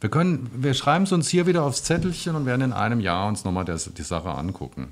Wir, 0.03 0.09
können, 0.09 0.49
wir 0.53 0.73
schreiben 0.73 1.05
es 1.05 1.13
uns 1.13 1.29
hier 1.29 1.47
wieder 1.47 1.63
aufs 1.63 1.83
Zettelchen 1.83 2.35
und 2.35 2.45
werden 2.45 2.61
in 2.61 2.73
einem 2.73 2.99
Jahr 2.99 3.25
uns 3.29 3.45
nochmal 3.45 3.63
das, 3.63 3.89
die 3.93 4.01
Sache 4.01 4.29
angucken. 4.31 4.91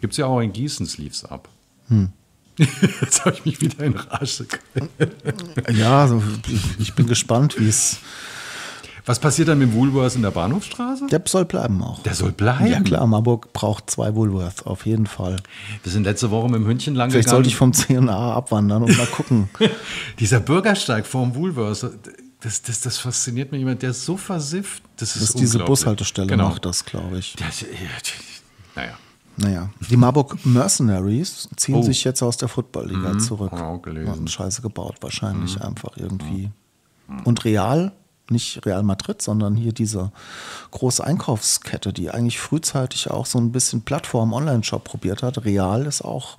Gibt 0.00 0.14
es 0.14 0.16
ja 0.16 0.24
auch 0.24 0.40
in 0.40 0.54
Gießen 0.54 0.86
Sleeves 0.86 1.26
ab. 1.26 1.50
Hm. 1.88 2.08
Jetzt 3.02 3.26
habe 3.26 3.36
ich 3.36 3.44
mich 3.44 3.60
wieder 3.60 3.84
in 3.84 3.94
Rage. 3.94 4.46
ge- 4.46 5.08
Ja, 5.76 6.00
also 6.00 6.22
ich 6.78 6.94
bin 6.94 7.06
gespannt, 7.08 7.56
wie 7.60 7.68
es. 7.68 7.98
Was 9.04 9.18
passiert 9.18 9.48
dann 9.48 9.58
mit 9.58 9.68
dem 9.68 9.74
Woolworths 9.74 10.14
in 10.16 10.22
der 10.22 10.30
Bahnhofstraße? 10.30 11.06
Der 11.08 11.20
soll 11.26 11.44
bleiben 11.44 11.82
auch. 11.82 12.02
Der 12.02 12.14
soll 12.14 12.32
bleiben. 12.32 12.66
Ja 12.70 12.80
klar, 12.80 13.06
Marburg 13.06 13.52
braucht 13.52 13.90
zwei 13.90 14.14
Woolworth, 14.14 14.64
auf 14.66 14.86
jeden 14.86 15.06
Fall. 15.06 15.36
Wir 15.82 15.92
sind 15.92 16.04
letzte 16.04 16.30
Woche 16.30 16.46
mit 16.48 16.56
dem 16.60 16.66
Hündchen 16.66 16.94
lang 16.94 17.10
Vielleicht 17.10 17.26
gegangen. 17.26 17.44
sollte 17.44 17.48
ich 17.50 17.56
vom 17.56 17.74
CNA 17.74 18.32
abwandern 18.34 18.82
und 18.82 18.96
mal 18.96 19.06
gucken. 19.06 19.50
Dieser 20.20 20.40
Bürgersteig 20.40 21.06
vorm 21.06 21.34
Woolworths, 21.34 21.86
das, 22.40 22.62
das, 22.62 22.80
das 22.80 22.98
fasziniert 22.98 23.52
mich 23.52 23.62
immer. 23.62 23.74
Der 23.74 23.92
so 23.92 24.16
versifft. 24.16 24.82
Das 24.96 25.10
ist 25.16 25.22
Das 25.22 25.30
ist 25.30 25.40
diese. 25.40 25.58
Bushaltestelle 25.60 26.26
genau. 26.26 26.48
macht 26.48 26.64
das, 26.64 26.84
glaube 26.84 27.18
ich. 27.18 27.34
Das, 27.36 27.60
ja, 27.62 27.66
naja. 28.74 28.98
Naja, 29.36 29.70
die 29.88 29.96
Marburg 29.96 30.44
Mercenaries 30.44 31.48
ziehen 31.56 31.76
Oh. 31.76 31.82
sich 31.82 32.04
jetzt 32.04 32.20
aus 32.22 32.36
der 32.36 32.48
Football-Liga 32.48 33.18
zurück. 33.18 33.52
hab 33.52 33.58
ich 33.58 33.64
auch 33.64 33.80
gelesen. 33.82 34.10
Hatten 34.10 34.28
Scheiße 34.28 34.60
gebaut, 34.60 34.96
wahrscheinlich 35.00 35.60
einfach 35.62 35.96
irgendwie. 35.96 36.50
Und 37.24 37.44
Real, 37.44 37.92
nicht 38.28 38.64
Real 38.66 38.82
Madrid, 38.82 39.22
sondern 39.22 39.56
hier 39.56 39.72
diese 39.72 40.12
große 40.72 41.02
Einkaufskette, 41.02 41.92
die 41.92 42.10
eigentlich 42.10 42.38
frühzeitig 42.38 43.10
auch 43.10 43.24
so 43.26 43.38
ein 43.38 43.50
bisschen 43.50 43.82
Plattform-Online-Shop 43.82 44.84
probiert 44.84 45.22
hat. 45.22 45.44
Real 45.44 45.86
ist 45.86 46.02
auch, 46.02 46.36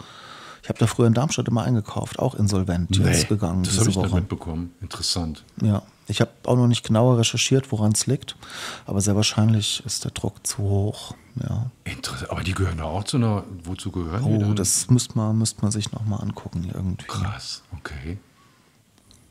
ich 0.64 0.70
habe 0.70 0.80
da 0.80 0.88
früher 0.88 1.08
in 1.08 1.14
Darmstadt 1.14 1.48
immer 1.48 1.64
eingekauft, 1.64 2.20
auch 2.20 2.36
insolvent 2.36 2.96
jetzt 2.96 3.28
gegangen 3.28 3.64
das 3.64 3.80
habe 3.80 3.90
ich 3.90 3.98
nicht 3.98 4.14
mitbekommen. 4.14 4.74
Interessant. 4.82 5.44
Ja, 5.62 5.82
ich 6.08 6.22
habe 6.22 6.32
auch 6.46 6.56
noch 6.56 6.68
nicht 6.68 6.86
genauer 6.86 7.18
recherchiert, 7.18 7.72
woran 7.72 7.94
es 7.94 8.06
liegt, 8.06 8.36
aber 8.86 9.02
sehr 9.02 9.16
wahrscheinlich 9.16 9.84
ist 9.86 10.04
der 10.04 10.12
Druck 10.12 10.46
zu 10.46 10.60
hoch. 10.60 11.16
Ja. 11.42 11.72
Interessant. 11.86 12.30
Aber 12.32 12.44
die 12.44 12.54
gehören 12.54 12.78
da 12.78 12.84
auch 12.84 13.04
zu 13.04 13.18
einer. 13.18 13.44
Wozu 13.64 13.92
gehören 13.92 14.24
die 14.24 14.46
Oh, 14.46 14.54
das 14.54 14.90
müsste 14.90 15.18
man, 15.18 15.38
müsste 15.38 15.62
man 15.62 15.72
sich 15.72 15.92
nochmal 15.92 16.22
angucken 16.22 16.70
irgendwie. 16.74 17.08
Krass, 17.08 17.64
okay. 17.78 18.18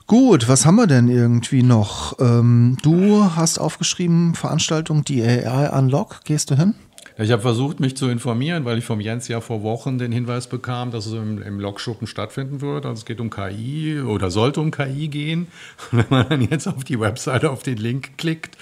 Gut, 0.07 0.47
was 0.47 0.65
haben 0.65 0.77
wir 0.77 0.87
denn 0.87 1.09
irgendwie 1.09 1.65
noch? 1.65 2.21
Ähm, 2.21 2.77
du 2.85 3.25
hast 3.35 3.59
aufgeschrieben, 3.59 4.37
Veranstaltung 4.37 5.03
DAI 5.03 5.69
Unlock, 5.77 6.21
gehst 6.25 6.49
du 6.49 6.55
hin? 6.57 6.77
Ich 7.19 7.33
habe 7.33 7.43
versucht, 7.43 7.81
mich 7.81 7.97
zu 7.97 8.09
informieren, 8.09 8.65
weil 8.65 8.79
ich 8.79 8.85
vom 8.85 9.01
Jens 9.01 9.27
ja 9.27 9.41
vor 9.41 9.65
Wochen 9.65 9.99
den 9.99 10.13
Hinweis 10.13 10.47
bekam, 10.47 10.93
dass 10.93 11.07
es 11.07 11.13
im, 11.15 11.43
im 11.43 11.59
Lokschuppen 11.59 12.07
stattfinden 12.07 12.61
wird. 12.61 12.87
Also 12.87 13.01
es 13.01 13.05
geht 13.05 13.21
um 13.21 13.31
KI 13.31 14.01
oder 14.01 14.31
sollte 14.31 14.61
um 14.61 14.71
KI 14.71 15.09
gehen. 15.09 15.49
Und 15.91 15.99
wenn 15.99 16.07
man 16.09 16.29
dann 16.29 16.41
jetzt 16.41 16.69
auf 16.69 16.85
die 16.85 17.01
Webseite 17.01 17.51
auf 17.51 17.65
den 17.65 17.79
Link 17.79 18.17
klickt, 18.17 18.57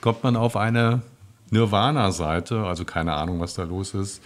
kommt 0.00 0.24
man 0.24 0.34
auf 0.34 0.56
eine 0.56 1.02
Nirvana-Seite. 1.50 2.64
Also 2.64 2.86
keine 2.86 3.12
Ahnung, 3.12 3.38
was 3.38 3.52
da 3.52 3.64
los 3.64 3.92
ist. 3.92 4.22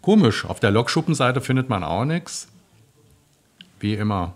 Komisch, 0.00 0.46
auf 0.46 0.58
der 0.58 0.72
Lokschuppenseite 0.72 1.40
findet 1.40 1.68
man 1.68 1.84
auch 1.84 2.04
nichts. 2.04 2.48
Wie 3.82 3.94
immer. 3.94 4.34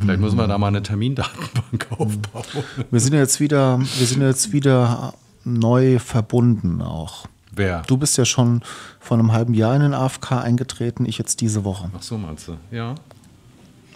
Vielleicht 0.00 0.20
müssen 0.20 0.36
wir 0.36 0.48
da 0.48 0.58
mal 0.58 0.66
eine 0.66 0.82
Termindatenbank 0.82 1.86
aufbauen. 1.90 2.64
Wir 2.90 2.98
sind 3.00 3.12
jetzt 3.12 3.38
wieder, 3.38 3.78
wir 3.78 4.06
sind 4.06 4.20
jetzt 4.20 4.52
wieder 4.52 5.14
neu 5.44 6.00
verbunden 6.00 6.82
auch. 6.82 7.26
Wer? 7.52 7.82
Du 7.86 7.96
bist 7.96 8.18
ja 8.18 8.24
schon 8.24 8.62
vor 8.98 9.16
einem 9.16 9.30
halben 9.30 9.54
Jahr 9.54 9.76
in 9.76 9.82
den 9.82 9.94
AFK 9.94 10.32
eingetreten, 10.32 11.06
ich 11.06 11.18
jetzt 11.18 11.40
diese 11.40 11.62
Woche. 11.62 11.88
Ach 11.96 12.02
so, 12.02 12.18
meinst 12.18 12.48
du? 12.48 12.56
Ja. 12.72 12.96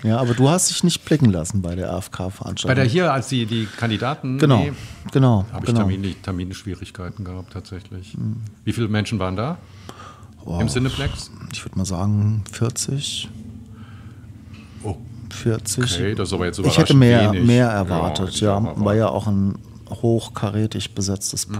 Ja, 0.04 0.18
aber 0.18 0.34
du 0.34 0.48
hast 0.48 0.70
dich 0.70 0.84
nicht 0.84 1.04
blicken 1.04 1.32
lassen 1.32 1.60
bei 1.60 1.74
der 1.74 1.88
Bei 1.88 1.94
AFK-Veranstaltung. 1.94 2.76
der 2.76 2.84
hier, 2.84 3.12
als 3.12 3.26
die, 3.26 3.46
die 3.46 3.66
Kandidaten. 3.66 4.38
Genau, 4.38 4.58
nee, 4.58 4.72
genau, 5.10 5.44
Habe 5.50 5.66
ich 5.66 5.74
genau. 5.74 5.88
Termin, 5.88 6.14
Terminschwierigkeiten 6.22 7.24
gehabt, 7.24 7.52
tatsächlich. 7.52 8.16
Wie 8.62 8.72
viele 8.72 8.86
Menschen 8.86 9.18
waren 9.18 9.34
da? 9.34 9.58
Im 10.46 10.68
Cineplex? 10.68 11.32
Ich 11.52 11.64
würde 11.64 11.76
mal 11.76 11.84
sagen 11.84 12.44
40, 12.52 13.28
Oh, 13.28 13.47
40. 15.30 15.84
okay, 15.84 16.14
das 16.14 16.28
ist 16.28 16.34
aber 16.34 16.46
jetzt 16.46 16.58
ich 16.58 16.78
hätte 16.78 16.94
mehr, 16.94 17.32
wenig. 17.32 17.46
mehr 17.46 17.66
Ja, 17.66 17.72
erwartet. 17.72 18.40
Ja, 18.40 18.56
auch 18.56 18.84
war 18.84 18.94
ja 18.94 19.08
auch 19.08 19.26
ein 19.26 19.56
hochkarätig 19.90 20.94
besetztes 20.94 21.48
Mhm. 21.48 21.54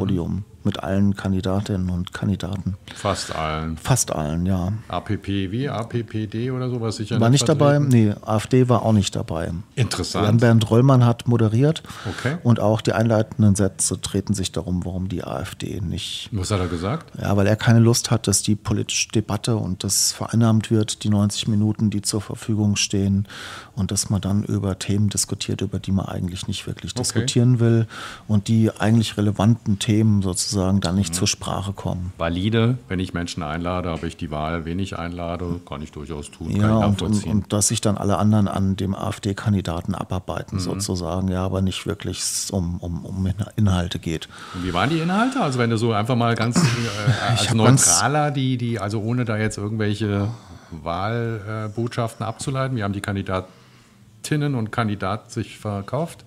Mit 0.69 0.83
allen 0.85 1.17
Kandidatinnen 1.17 1.89
und 1.89 2.13
Kandidaten. 2.13 2.77
Fast 2.95 3.35
allen. 3.35 3.79
Fast 3.79 4.13
allen, 4.13 4.45
ja. 4.45 4.71
APP 4.89 5.27
wie? 5.51 5.67
APPD 5.67 6.51
oder 6.51 6.69
sowas 6.69 6.97
sicher 6.97 7.19
War 7.19 7.31
nicht 7.31 7.49
dabei? 7.49 7.79
Nee, 7.79 8.13
AfD 8.21 8.69
war 8.69 8.83
auch 8.83 8.93
nicht 8.93 9.17
dabei. 9.17 9.51
Interessant. 9.77 10.27
Jan-Bernd 10.27 10.69
Rollmann 10.69 11.07
hat 11.07 11.27
moderiert 11.27 11.83
Okay. 12.07 12.37
und 12.43 12.61
auch 12.61 12.83
die 12.83 12.93
einleitenden 12.93 13.55
Sätze 13.55 13.99
treten 13.99 14.35
sich 14.35 14.53
darum, 14.53 14.85
warum 14.85 15.09
die 15.09 15.25
AfD 15.25 15.81
nicht. 15.81 16.29
Was 16.33 16.51
hat 16.51 16.61
er 16.61 16.67
gesagt? 16.69 17.19
Ja, 17.19 17.35
weil 17.35 17.47
er 17.47 17.57
keine 17.57 17.79
Lust 17.79 18.11
hat, 18.11 18.27
dass 18.29 18.43
die 18.43 18.55
politische 18.55 19.09
Debatte 19.09 19.57
und 19.57 19.85
das 19.85 20.13
vereinnahmt 20.13 20.71
wird, 20.71 21.03
die 21.03 21.09
90 21.09 21.49
Minuten, 21.49 21.89
die 21.89 22.03
zur 22.03 22.21
Verfügung 22.21 22.77
stehen 22.77 23.27
und 23.75 23.91
dass 23.91 24.11
man 24.11 24.21
dann 24.21 24.43
über 24.45 24.79
Themen 24.79 25.09
diskutiert, 25.09 25.63
über 25.63 25.79
die 25.79 25.93
man 25.93 26.05
eigentlich 26.05 26.47
nicht 26.47 26.67
wirklich 26.67 26.93
Okay. 26.93 26.99
diskutieren 27.01 27.59
will 27.59 27.87
und 28.27 28.49
die 28.49 28.71
eigentlich 28.79 29.17
relevanten 29.17 29.79
Themen 29.79 30.21
sozusagen 30.21 30.58
dann 30.59 30.81
Mhm. 30.93 30.99
nicht 30.99 31.15
zur 31.15 31.27
Sprache 31.27 31.73
kommen. 31.73 32.13
Valide, 32.19 32.79
wenn 32.89 32.99
ich 33.01 33.15
Menschen 33.15 33.43
einlade, 33.43 33.89
aber 33.91 34.05
ich 34.05 34.17
die 34.17 34.31
Wahl, 34.31 34.65
wen 34.65 34.79
ich 34.79 34.99
einlade, 34.99 35.61
kann 35.69 35.83
ich 35.83 35.93
durchaus 35.93 36.31
tun. 36.31 36.49
kann 36.53 36.61
Ja, 36.61 36.81
ich 36.81 36.87
und, 36.87 37.03
und, 37.03 37.27
und 37.27 37.53
dass 37.53 37.69
sich 37.69 37.81
dann 37.81 37.97
alle 37.99 38.19
anderen 38.19 38.49
an 38.49 38.77
dem 38.77 38.95
AfD-Kandidaten 38.95 39.95
abarbeiten, 39.95 40.57
Mhm. 40.57 40.61
sozusagen, 40.61 41.29
ja, 41.29 41.45
aber 41.45 41.63
nicht 41.63 41.87
wirklich 41.87 42.23
um, 42.51 42.79
um, 42.79 43.05
um 43.05 43.29
Inhalte 43.57 43.99
geht. 43.99 44.29
Und 44.55 44.65
wie 44.65 44.73
waren 44.75 44.91
die 44.91 44.99
Inhalte? 44.99 45.41
Also 45.41 45.59
wenn 45.59 45.71
du 45.71 45.77
so 45.77 45.93
einfach 45.93 46.17
mal 46.17 46.35
ganz 46.35 46.57
äh, 46.57 46.61
als 47.31 47.55
neutraler, 47.55 48.31
die, 48.31 48.57
die, 48.59 48.79
also 48.79 49.01
ohne 49.01 49.25
da 49.25 49.37
jetzt 49.37 49.59
irgendwelche 49.59 50.29
Wahlbotschaften 50.71 52.25
abzuleiten, 52.27 52.77
wie 52.77 52.83
haben 52.83 52.93
die 52.93 53.01
Kandidatinnen 53.01 54.55
und 54.55 54.71
Kandidaten 54.73 55.31
sich 55.31 55.59
verkauft? 55.59 56.25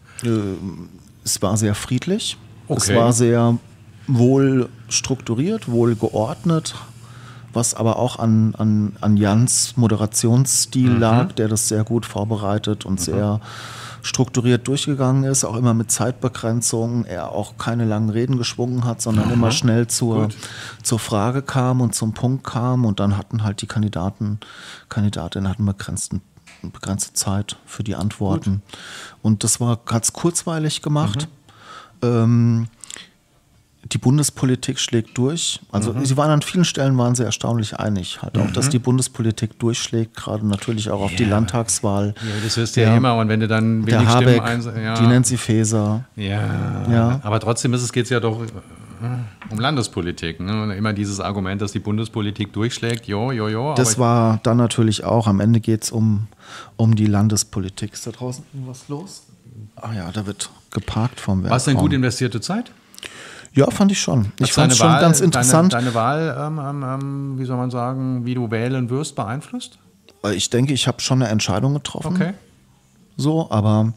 Es 1.24 1.42
war 1.42 1.58
sehr 1.58 1.76
friedlich, 1.76 2.38
es 2.68 2.76
Okay. 2.90 2.96
war 2.96 3.14
sehr 3.14 3.58
wohl 4.08 4.70
strukturiert, 4.90 5.70
wohl 5.70 5.96
geordnet, 5.96 6.76
was 7.54 7.74
aber 7.74 7.98
auch 7.98 8.20
an, 8.20 8.56
an, 8.56 8.96
an 9.02 9.18
Jans 9.18 9.76
Moderationsstil 9.76 10.92
lag, 10.92 11.34
der 11.34 11.48
das 11.48 11.68
sehr 11.68 11.84
gut 11.84 12.06
vorbereitet 12.06 12.86
und 12.86 13.00
sehr 13.02 13.42
strukturiert 14.04 14.68
durchgegangen 14.68 15.24
ist, 15.24 15.44
auch 15.44 15.56
immer 15.56 15.74
mit 15.74 15.92
Zeitbegrenzung, 15.92 17.06
er 17.06 17.32
auch 17.32 17.58
keine 17.58 17.86
langen 17.86 18.10
Reden 18.10 18.38
geschwungen 18.38 18.84
hat, 18.86 19.02
sondern 19.02 19.32
immer 19.32 19.52
schnell 19.52 19.88
zur, 19.88 20.24
Gut. 20.24 20.38
zur 20.82 21.00
Frage 21.00 21.42
kam 21.42 21.82
und 21.82 21.94
zum 21.94 22.14
Punkt 22.14 22.44
kam 22.44 22.86
und 22.86 23.00
dann 23.00 23.18
hatten 23.18 23.44
halt 23.44 23.62
die 23.62 23.68
Kandidaten, 23.68 24.40
Kandidatinnen 24.90 25.48
hatten 25.50 25.66
begrenzten 25.66 26.22
begrenzte 26.70 27.14
Zeit 27.14 27.58
für 27.66 27.84
die 27.84 27.96
Antworten. 27.96 28.62
Und 29.24 29.44
das 29.44 29.60
war 29.60 29.78
ganz 29.78 30.14
kurzweilig 30.14 30.84
gemacht. 30.84 31.28
Ähm, 32.04 32.68
die 33.92 33.98
Bundespolitik 33.98 34.80
schlägt 34.80 35.18
durch. 35.18 35.60
Also 35.72 35.94
sie 36.04 36.16
waren 36.18 36.32
an 36.32 36.42
vielen 36.42 36.64
Stellen 36.66 36.98
waren 36.98 37.14
sie 37.16 37.24
erstaunlich 37.24 37.78
einig. 37.78 38.22
Halt 38.22 38.38
auch, 38.38 38.50
dass 38.52 38.70
die 38.70 38.80
Bundespolitik 38.80 39.60
durchschlägt, 39.60 40.16
gerade 40.16 40.48
natürlich 40.48 40.90
auch 40.90 41.02
auf 41.02 41.14
die 41.16 41.24
Ja. 41.24 41.30
Landtagswahl. 41.30 42.14
Ja, 42.18 42.32
das 42.44 42.56
hörst 42.58 42.76
du 42.78 42.82
ja, 42.82 42.90
Ja. 42.92 42.98
immer. 42.98 43.16
Und 43.18 43.28
wenn 43.28 43.40
du 43.42 43.48
dann 43.48 43.86
Der 43.86 44.00
wenig 44.00 44.10
Stimmen 44.10 44.28
Habeck, 44.28 44.42
eins, 44.44 44.66
ja, 44.66 44.94
die 44.96 45.08
Nancy 45.08 45.38
Faeser. 45.38 46.06
ja, 46.16 46.86
Ja. 46.90 47.20
aber 47.24 47.40
trotzdem 47.40 47.74
ist 47.74 47.82
es 47.82 47.92
geht 47.92 48.06
es 48.06 48.10
ja 48.10 48.20
doch 48.20 48.42
äh, 48.44 48.48
um 49.52 49.60
Landespolitik. 49.60 50.40
Ne? 50.40 50.64
Und 50.64 50.72
immer 50.72 50.94
dieses 50.94 51.20
Argument, 51.20 51.62
dass 51.62 51.72
die 51.72 51.80
Bundespolitik 51.80 52.54
durchschlägt, 52.54 53.08
jo, 53.08 53.32
jo, 53.32 53.48
jo. 53.50 53.74
Das 53.76 53.98
war 54.00 54.40
dann 54.44 54.58
natürlich 54.58 55.04
auch, 55.04 55.28
am 55.28 55.40
Ende 55.40 55.60
geht 55.60 55.84
es 55.84 55.92
um, 55.92 56.28
um 56.78 56.96
die 56.96 57.08
Landespolitik. 57.08 57.94
Ist 57.94 58.08
da 58.08 58.12
draußen 58.12 58.44
irgendwas 58.54 58.88
los? 58.90 59.24
Ah 59.76 59.90
ja, 59.94 60.12
da 60.12 60.26
wird 60.26 60.50
geparkt 60.70 61.20
vom 61.20 61.42
Werk. 61.44 61.50
war 61.52 61.58
es 61.58 61.66
denn 61.66 61.76
gut 61.78 61.92
investierte 61.94 62.40
Zeit? 62.42 62.72
Ja, 63.54 63.70
fand 63.70 63.92
ich 63.92 64.00
schon. 64.00 64.32
Ich 64.40 64.54
fand 64.54 64.72
es 64.72 64.78
schon 64.78 64.88
Wahl, 64.88 65.02
ganz 65.02 65.20
interessant. 65.20 65.74
Deine, 65.74 65.86
deine 65.92 65.96
Wahl, 65.96 66.36
ähm, 66.40 66.60
ähm, 66.60 66.84
ähm, 66.84 67.40
wie 67.40 67.46
soll 67.46 67.58
man 67.58 67.70
sagen, 67.72 68.26
wie 68.26 68.34
du 68.34 68.50
wählen 68.52 68.90
wirst, 68.90 69.16
beeinflusst? 69.16 69.78
ich 70.36 70.50
denke, 70.52 70.74
ich 70.74 70.88
habe 70.88 71.02
schon 71.02 71.22
eine 71.22 71.32
Entscheidung 71.32 71.74
getroffen. 71.74 72.16
Okay. 72.16 72.34
So, 73.18 73.50
aber 73.50 73.94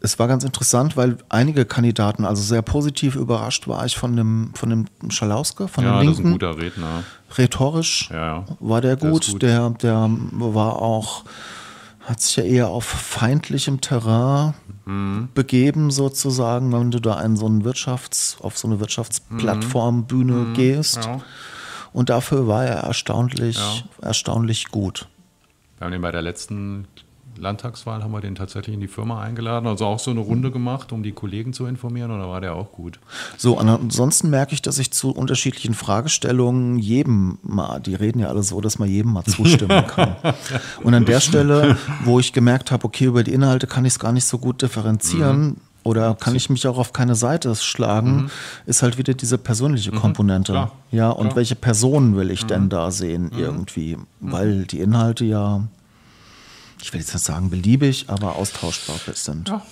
es 0.00 0.18
war 0.18 0.28
ganz 0.28 0.44
interessant, 0.44 0.96
weil 0.96 1.18
einige 1.28 1.64
Kandidaten, 1.64 2.24
also 2.24 2.40
sehr 2.42 2.62
positiv 2.62 3.16
überrascht 3.16 3.66
war 3.68 3.84
ich 3.84 3.96
von 3.96 4.16
dem, 4.16 4.50
von 4.54 4.70
dem 4.70 5.10
Schalauske, 5.10 5.68
von 5.68 5.84
Ja, 5.84 5.98
dem 6.00 6.06
das 6.06 6.14
ist 6.18 6.24
ein 6.24 6.30
Linken. 6.30 6.38
guter 6.46 6.56
Redner. 6.58 7.02
Rhetorisch 7.36 8.08
Ja, 8.12 8.16
ja. 8.38 8.44
war 8.60 8.80
der 8.80 8.96
Der 8.96 9.10
gut. 9.10 9.26
ist 9.26 9.32
gut. 9.32 9.42
Der, 9.42 9.70
der 9.70 10.08
war 10.32 10.76
auch, 10.80 11.24
hat 12.00 12.20
sich 12.20 12.36
ja 12.36 12.44
eher 12.44 12.68
auf 12.68 12.84
feindlichem 12.84 13.80
Terrain 13.80 14.54
Mhm. 14.84 15.28
begeben, 15.34 15.90
sozusagen, 15.90 16.72
wenn 16.72 16.90
du 16.90 17.00
da 17.00 17.20
in 17.20 17.36
so 17.36 17.46
einen 17.46 17.64
Wirtschafts-, 17.64 18.40
auf 18.40 18.58
so 18.58 18.66
eine 18.68 18.80
Wirtschaftsplattform, 18.80 20.06
Bühne 20.06 20.52
gehst. 20.54 20.98
Mhm. 20.98 21.02
Ja. 21.04 21.20
Und 21.92 22.08
dafür 22.10 22.46
war 22.46 22.64
er 22.64 22.78
erstaunlich, 22.78 23.56
Ja. 23.56 23.74
erstaunlich 24.00 24.68
gut. 24.70 25.08
Wir 25.78 25.84
haben 25.84 25.92
den 25.92 26.02
bei 26.02 26.12
der 26.12 26.22
letzten 26.22 26.86
Landtagswahl, 27.38 28.02
haben 28.02 28.12
wir 28.12 28.20
den 28.20 28.34
tatsächlich 28.34 28.74
in 28.74 28.80
die 28.80 28.88
Firma 28.88 29.20
eingeladen, 29.20 29.66
also 29.66 29.86
auch 29.86 29.98
so 29.98 30.10
eine 30.10 30.20
Runde 30.20 30.50
gemacht, 30.50 30.92
um 30.92 31.02
die 31.02 31.12
Kollegen 31.12 31.52
zu 31.52 31.66
informieren, 31.66 32.10
und 32.10 32.20
da 32.20 32.28
war 32.28 32.40
der 32.40 32.54
auch 32.54 32.72
gut. 32.72 32.98
So, 33.36 33.58
ansonsten 33.58 34.30
merke 34.30 34.54
ich, 34.54 34.62
dass 34.62 34.78
ich 34.78 34.92
zu 34.92 35.10
unterschiedlichen 35.10 35.74
Fragestellungen 35.74 36.78
jedem 36.78 37.38
mal, 37.42 37.80
die 37.80 37.94
reden 37.94 38.20
ja 38.20 38.28
alle 38.28 38.42
so, 38.42 38.60
dass 38.60 38.78
man 38.78 38.88
jedem 38.88 39.12
mal 39.12 39.24
zustimmen 39.24 39.86
kann. 39.86 40.16
Und 40.82 40.94
an 40.94 41.04
der 41.04 41.20
Stelle, 41.20 41.76
wo 42.04 42.20
ich 42.20 42.32
gemerkt 42.32 42.70
habe, 42.70 42.84
okay, 42.84 43.04
über 43.04 43.24
die 43.24 43.32
Inhalte 43.32 43.66
kann 43.66 43.84
ich 43.84 43.94
es 43.94 43.98
gar 43.98 44.12
nicht 44.12 44.24
so 44.24 44.38
gut 44.38 44.62
differenzieren 44.62 45.56
oder 45.84 46.14
kann 46.14 46.34
ich 46.34 46.48
mich 46.48 46.66
auch 46.66 46.78
auf 46.78 46.92
keine 46.92 47.14
Seite 47.14 47.54
schlagen, 47.56 48.30
ist 48.66 48.82
halt 48.82 48.98
wieder 48.98 49.14
diese 49.14 49.38
persönliche 49.38 49.90
Komponente. 49.90 50.52
Klar. 50.52 50.72
Ja, 50.90 51.10
und 51.10 51.26
Klar. 51.28 51.36
welche 51.36 51.56
Personen 51.56 52.16
will 52.16 52.30
ich 52.30 52.46
denn 52.46 52.68
da 52.68 52.90
sehen 52.90 53.32
irgendwie? 53.36 53.96
Weil 54.20 54.64
die 54.64 54.80
Inhalte 54.80 55.24
ja, 55.24 55.62
ich 56.82 56.92
will 56.92 57.00
jetzt 57.00 57.14
nicht 57.14 57.24
sagen 57.24 57.48
beliebig, 57.50 58.06
aber 58.08 58.36
austauschbar 58.36 58.96
sind. 59.14 59.48
Ja, 59.48 59.62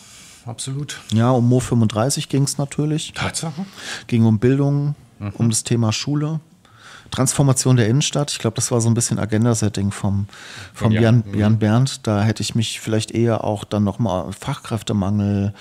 absolut. 0.47 1.00
Ja, 1.12 1.31
um 1.31 1.49
Mo 1.49 1.61
35 1.61 2.29
ging 2.29 2.45
es 2.45 2.57
natürlich 2.59 3.12
Tatsache. 3.12 3.67
ging 4.07 4.25
um 4.25 4.38
Bildung, 4.38 4.95
um 5.35 5.50
das 5.50 5.64
Thema 5.64 5.93
Schule. 5.93 6.40
Transformation 7.11 7.76
der 7.76 7.88
Innenstadt, 7.88 8.31
ich 8.31 8.38
glaube, 8.38 8.55
das 8.55 8.71
war 8.71 8.81
so 8.81 8.88
ein 8.88 8.95
bisschen 8.95 9.19
Agenda-Setting 9.19 9.90
vom, 9.90 10.26
vom 10.73 10.87
Von 10.87 10.93
Jan, 10.93 11.02
Jan, 11.02 11.25
mhm. 11.26 11.38
Jan 11.38 11.59
Berndt. 11.59 12.07
Da 12.07 12.23
hätte 12.23 12.40
ich 12.43 12.55
mich 12.55 12.79
vielleicht 12.79 13.11
eher 13.11 13.43
auch 13.43 13.64
dann 13.64 13.83
nochmal 13.83 14.33
Fachkräftemangel, 14.33 15.52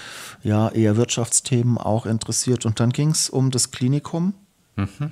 ja, 0.44 0.70
eher 0.70 0.96
Wirtschaftsthemen 0.96 1.80
auch 1.80 2.06
interessiert. 2.06 2.68
Und 2.68 2.80
dann 2.80 2.92
ging 2.92 3.10
es 3.10 3.30
um 3.30 3.50
das 3.52 3.72
Klinikum, 3.72 4.34
Mhm. 4.76 5.12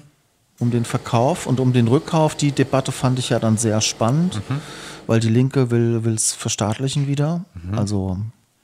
Um 0.59 0.71
den 0.71 0.85
Verkauf 0.85 1.45
und 1.45 1.59
um 1.59 1.73
den 1.73 1.87
Rückkauf. 1.87 2.35
Die 2.35 2.51
Debatte 2.51 2.91
fand 2.91 3.19
ich 3.19 3.29
ja 3.29 3.39
dann 3.39 3.57
sehr 3.57 3.79
spannend, 3.81 4.41
Mhm. 4.49 4.61
weil 5.05 5.19
die 5.19 5.29
Linke 5.29 5.69
will 5.71 6.13
es 6.15 6.33
verstaatlichen 6.33 7.07
wieder, 7.07 7.45
Mhm. 7.63 7.77
also 7.77 8.17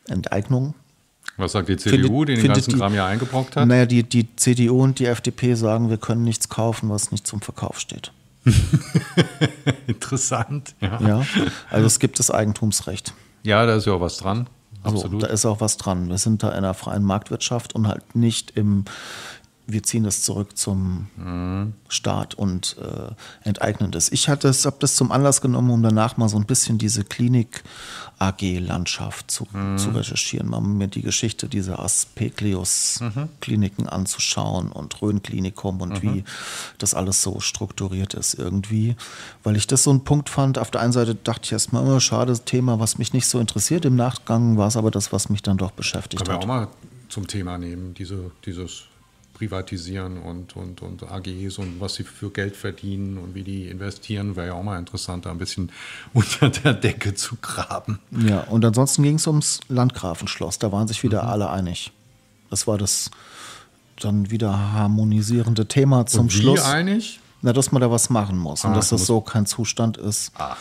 Enteignung. 0.07 0.73
Was 1.37 1.53
sagt 1.53 1.69
die 1.69 1.77
CDU, 1.77 2.25
die 2.25 2.35
den 2.35 2.47
ganzen 2.47 2.71
die- 2.73 2.77
Kram 2.77 2.93
ja 2.93 3.07
eingebrockt 3.07 3.55
hat? 3.55 3.67
Naja, 3.67 3.85
die, 3.87 4.03
die 4.03 4.35
CDU 4.35 4.83
und 4.83 4.99
die 4.99 5.05
FDP 5.05 5.55
sagen, 5.55 5.89
wir 5.89 5.97
können 5.97 6.23
nichts 6.23 6.49
kaufen, 6.49 6.89
was 6.89 7.11
nicht 7.11 7.25
zum 7.25 7.41
Verkauf 7.41 7.79
steht. 7.79 8.11
Interessant. 9.87 10.75
Ja. 10.81 10.99
Ja, 11.01 11.21
also 11.69 11.87
es 11.87 11.99
gibt 11.99 12.19
das 12.19 12.31
Eigentumsrecht. 12.31 13.13
ja, 13.43 13.65
da 13.65 13.75
ist 13.75 13.85
ja 13.85 13.93
auch 13.93 14.01
was 14.01 14.17
dran. 14.17 14.47
Absolut. 14.83 15.23
da 15.23 15.27
ist 15.27 15.45
auch 15.45 15.61
was 15.61 15.77
dran. 15.77 16.09
Wir 16.09 16.17
sind 16.17 16.43
da 16.43 16.49
in 16.49 16.55
einer 16.55 16.73
freien 16.73 17.03
Marktwirtschaft 17.03 17.73
und 17.73 17.87
halt 17.87 18.15
nicht 18.17 18.51
im, 18.57 18.83
wir 19.65 19.81
ziehen 19.83 20.03
das 20.03 20.23
zurück 20.23 20.57
zum 20.57 21.07
Staat 21.87 22.35
und 22.35 22.75
äh, 22.81 23.11
enteignen 23.47 23.91
das. 23.91 24.11
Ich 24.11 24.27
hatte 24.29 24.49
es, 24.49 24.65
habe 24.65 24.77
das 24.79 24.95
zum 24.95 25.11
Anlass 25.11 25.41
genommen, 25.41 25.69
um 25.69 25.83
danach 25.83 26.17
mal 26.17 26.29
so 26.29 26.37
ein 26.37 26.45
bisschen 26.45 26.77
diese 26.77 27.03
Klinik 27.03 27.63
AG-Landschaft 28.19 29.31
zu, 29.31 29.47
zu 29.77 29.89
recherchieren, 29.89 30.49
mal 30.49 30.61
mir 30.61 30.87
die 30.87 31.01
Geschichte 31.01 31.49
dieser 31.49 31.79
Aspeklius-Kliniken 31.79 33.89
anzuschauen 33.89 34.71
und 34.71 35.01
Rhön-Klinikum 35.01 35.81
und 35.81 36.01
wie 36.01 36.23
das 36.77 36.93
alles 36.93 37.21
so 37.21 37.39
strukturiert 37.39 38.13
ist 38.13 38.35
irgendwie, 38.35 38.95
weil 39.43 39.55
ich 39.55 39.67
das 39.67 39.83
so 39.83 39.89
einen 39.89 40.03
Punkt 40.03 40.29
fand. 40.29 40.57
Auf 40.57 40.71
der 40.71 40.81
einen 40.81 40.93
Seite 40.93 41.15
dachte 41.15 41.45
ich 41.45 41.51
erstmal, 41.51 41.85
oh, 41.85 41.99
schade, 41.99 42.37
Thema, 42.39 42.79
was 42.79 42.97
mich 42.97 43.13
nicht 43.13 43.27
so 43.27 43.39
interessiert. 43.39 43.85
Im 43.85 43.95
Nachgang 43.95 44.57
war 44.57 44.67
es 44.67 44.77
aber 44.77 44.91
das, 44.91 45.11
was 45.11 45.29
mich 45.29 45.41
dann 45.41 45.57
doch 45.57 45.71
beschäftigt 45.71 46.23
Können 46.23 46.29
wir 46.29 46.35
hat. 46.35 46.43
auch 46.43 46.47
mal 46.47 46.67
zum 47.09 47.27
Thema 47.27 47.57
nehmen, 47.57 47.93
diese, 47.93 48.31
dieses 48.45 48.83
Privatisieren 49.33 50.17
und, 50.17 50.55
und, 50.55 50.81
und 50.81 51.03
AGs 51.03 51.57
und 51.57 51.79
was 51.81 51.95
sie 51.95 52.03
für 52.03 52.29
Geld 52.29 52.55
verdienen 52.55 53.17
und 53.17 53.35
wie 53.35 53.43
die 53.43 53.67
investieren, 53.67 54.35
wäre 54.35 54.47
ja 54.47 54.53
auch 54.53 54.63
mal 54.63 54.77
interessant, 54.79 55.25
da 55.25 55.31
ein 55.31 55.37
bisschen 55.37 55.71
unter 56.13 56.49
der 56.49 56.73
Decke 56.73 57.13
zu 57.15 57.35
graben. 57.41 57.99
Ja, 58.11 58.41
und 58.41 58.63
ansonsten 58.63 59.03
ging 59.03 59.15
es 59.15 59.27
ums 59.27 59.59
Landgrafenschloss. 59.69 60.59
Da 60.59 60.71
waren 60.71 60.87
sich 60.87 61.03
wieder 61.03 61.27
alle 61.27 61.49
einig. 61.49 61.91
Das 62.49 62.67
war 62.67 62.77
das 62.77 63.09
dann 63.99 64.29
wieder 64.31 64.73
harmonisierende 64.73 65.67
Thema 65.67 66.05
zum 66.05 66.21
und 66.21 66.33
wie 66.33 66.37
Schluss. 66.41 66.63
einig? 66.63 67.19
Na, 67.41 67.51
dass 67.53 67.71
man 67.71 67.81
da 67.81 67.91
was 67.91 68.09
machen 68.09 68.37
muss 68.37 68.63
und 68.63 68.71
Ah, 68.71 68.75
dass 68.75 68.89
das 68.89 69.05
so 69.05 69.19
kein 69.21 69.45
Zustand 69.45 69.97
ist. 69.97 70.31
Ach. 70.37 70.57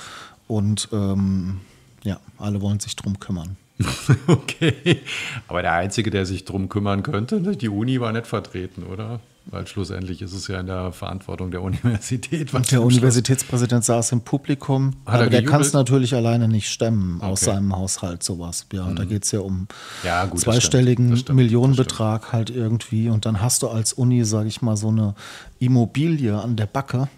Und 0.48 0.88
ähm, 0.92 1.60
ja, 2.02 2.18
alle 2.38 2.60
wollen 2.60 2.80
sich 2.80 2.96
drum 2.96 3.20
kümmern. 3.20 3.56
Okay. 4.26 5.00
Aber 5.48 5.62
der 5.62 5.72
Einzige, 5.72 6.10
der 6.10 6.26
sich 6.26 6.44
drum 6.44 6.68
kümmern 6.68 7.02
könnte, 7.02 7.40
ne, 7.40 7.56
die 7.56 7.68
Uni 7.68 8.00
war 8.00 8.12
nicht 8.12 8.26
vertreten, 8.26 8.82
oder? 8.84 9.20
Weil 9.46 9.66
schlussendlich 9.66 10.22
ist 10.22 10.34
es 10.34 10.46
ja 10.46 10.60
in 10.60 10.66
der 10.66 10.92
Verantwortung 10.92 11.50
der 11.50 11.62
Universität. 11.62 12.54
was 12.54 12.68
Der 12.68 12.80
Universitätspräsident 12.80 13.84
saß 13.84 14.12
im 14.12 14.20
Publikum, 14.20 14.92
Hat 15.04 15.14
er 15.14 15.20
aber 15.22 15.30
der 15.30 15.44
kann 15.44 15.60
es 15.60 15.72
natürlich 15.72 16.14
alleine 16.14 16.46
nicht 16.46 16.68
stemmen 16.70 17.20
aus 17.20 17.42
Okay. 17.42 17.50
Mhm. 17.50 17.54
seinem 17.56 17.76
Haushalt 17.76 18.22
sowas. 18.22 18.66
Ja, 18.72 18.88
da 18.92 19.04
geht 19.04 19.24
es 19.24 19.32
ja 19.32 19.40
um 19.40 19.66
Ja, 20.04 20.24
gut, 20.26 20.34
das 20.34 20.42
zweistelligen 20.42 21.06
stimmt, 21.06 21.12
das 21.12 21.20
stimmt, 21.22 21.36
Millionenbetrag 21.38 22.32
halt 22.32 22.50
irgendwie. 22.50 23.08
Und 23.08 23.26
dann 23.26 23.40
hast 23.40 23.64
du 23.64 23.68
als 23.68 23.92
Uni, 23.92 24.24
sage 24.24 24.46
ich 24.48 24.62
mal, 24.62 24.76
so 24.76 24.88
eine 24.88 25.16
Immobilie 25.58 26.40
an 26.40 26.54
der 26.54 26.66
Backe. 26.66 27.08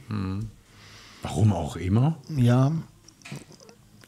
Warum 1.22 1.52
auch 1.52 1.76
immer? 1.76 2.16
Ja. 2.34 2.72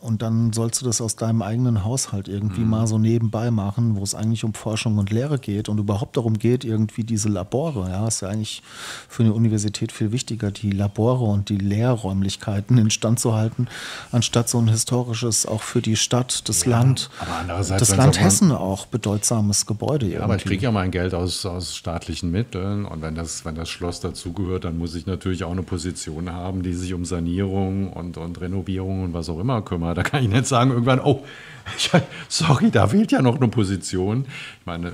Und 0.06 0.22
dann 0.22 0.52
sollst 0.52 0.80
du 0.80 0.86
das 0.86 1.00
aus 1.00 1.16
deinem 1.16 1.42
eigenen 1.42 1.82
Haushalt 1.84 2.28
irgendwie 2.28 2.60
Mhm. 2.60 2.70
mal 2.70 2.86
so 2.86 2.96
nebenbei 2.98 3.50
machen, 3.50 3.96
wo 3.96 4.04
es 4.04 4.14
eigentlich 4.14 4.44
um 4.44 4.54
Forschung 4.54 4.98
und 4.98 5.10
Lehre 5.10 5.38
geht 5.40 5.68
und 5.68 5.78
überhaupt 5.78 6.16
darum 6.16 6.38
geht, 6.38 6.64
irgendwie 6.64 7.02
diese 7.02 7.28
Labore. 7.28 7.90
Ja, 7.90 8.06
ist 8.06 8.22
ja 8.22 8.28
eigentlich 8.28 8.62
für 9.08 9.24
eine 9.24 9.32
Universität 9.32 9.90
viel 9.90 10.12
wichtiger, 10.12 10.52
die 10.52 10.70
Labore 10.70 11.24
und 11.24 11.48
die 11.48 11.58
Lehrräumlichkeiten 11.58 12.78
instand 12.78 13.18
zu 13.18 13.34
halten, 13.34 13.66
anstatt 14.12 14.48
so 14.48 14.58
ein 14.58 14.68
historisches, 14.68 15.44
auch 15.44 15.62
für 15.62 15.82
die 15.82 15.96
Stadt, 15.96 16.48
das 16.48 16.66
Land, 16.66 17.10
aber 17.18 17.38
andererseits, 17.40 17.88
das 17.88 17.96
Land 17.96 18.20
Hessen 18.20 18.52
auch 18.52 18.86
bedeutsames 18.86 19.66
Gebäude 19.66 20.06
Ja, 20.06 20.22
aber 20.22 20.36
ich 20.36 20.44
kriege 20.44 20.62
ja 20.62 20.70
mein 20.70 20.92
Geld 20.92 21.14
aus, 21.14 21.44
aus 21.44 21.74
staatlichen 21.74 22.30
Mitteln 22.30 22.84
und 22.84 23.02
wenn 23.02 23.16
das, 23.16 23.44
wenn 23.44 23.56
das 23.56 23.68
Schloss 23.68 24.00
dazugehört, 24.00 24.64
dann 24.64 24.78
muss 24.78 24.94
ich 24.94 25.06
natürlich 25.06 25.42
auch 25.42 25.50
eine 25.50 25.62
Position 25.62 26.30
haben, 26.30 26.62
die 26.62 26.74
sich 26.74 26.94
um 26.94 27.04
Sanierung 27.04 27.92
und, 27.92 28.16
und 28.16 28.40
Renovierung 28.40 29.02
und 29.02 29.12
was 29.12 29.28
auch 29.28 29.40
immer 29.40 29.62
kümmert. 29.62 29.95
Da 29.96 30.02
kann 30.02 30.22
ich 30.22 30.28
nicht 30.28 30.46
sagen, 30.46 30.70
irgendwann, 30.70 31.00
oh, 31.00 31.24
ich, 31.76 31.90
sorry, 32.28 32.70
da 32.70 32.86
fehlt 32.86 33.10
ja 33.12 33.22
noch 33.22 33.36
eine 33.36 33.48
Position. 33.48 34.26
Ich 34.60 34.66
meine, 34.66 34.92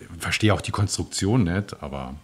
ich 0.00 0.06
verstehe 0.22 0.54
auch 0.54 0.60
die 0.60 0.70
Konstruktion 0.70 1.44
nicht, 1.44 1.82
aber 1.82 2.14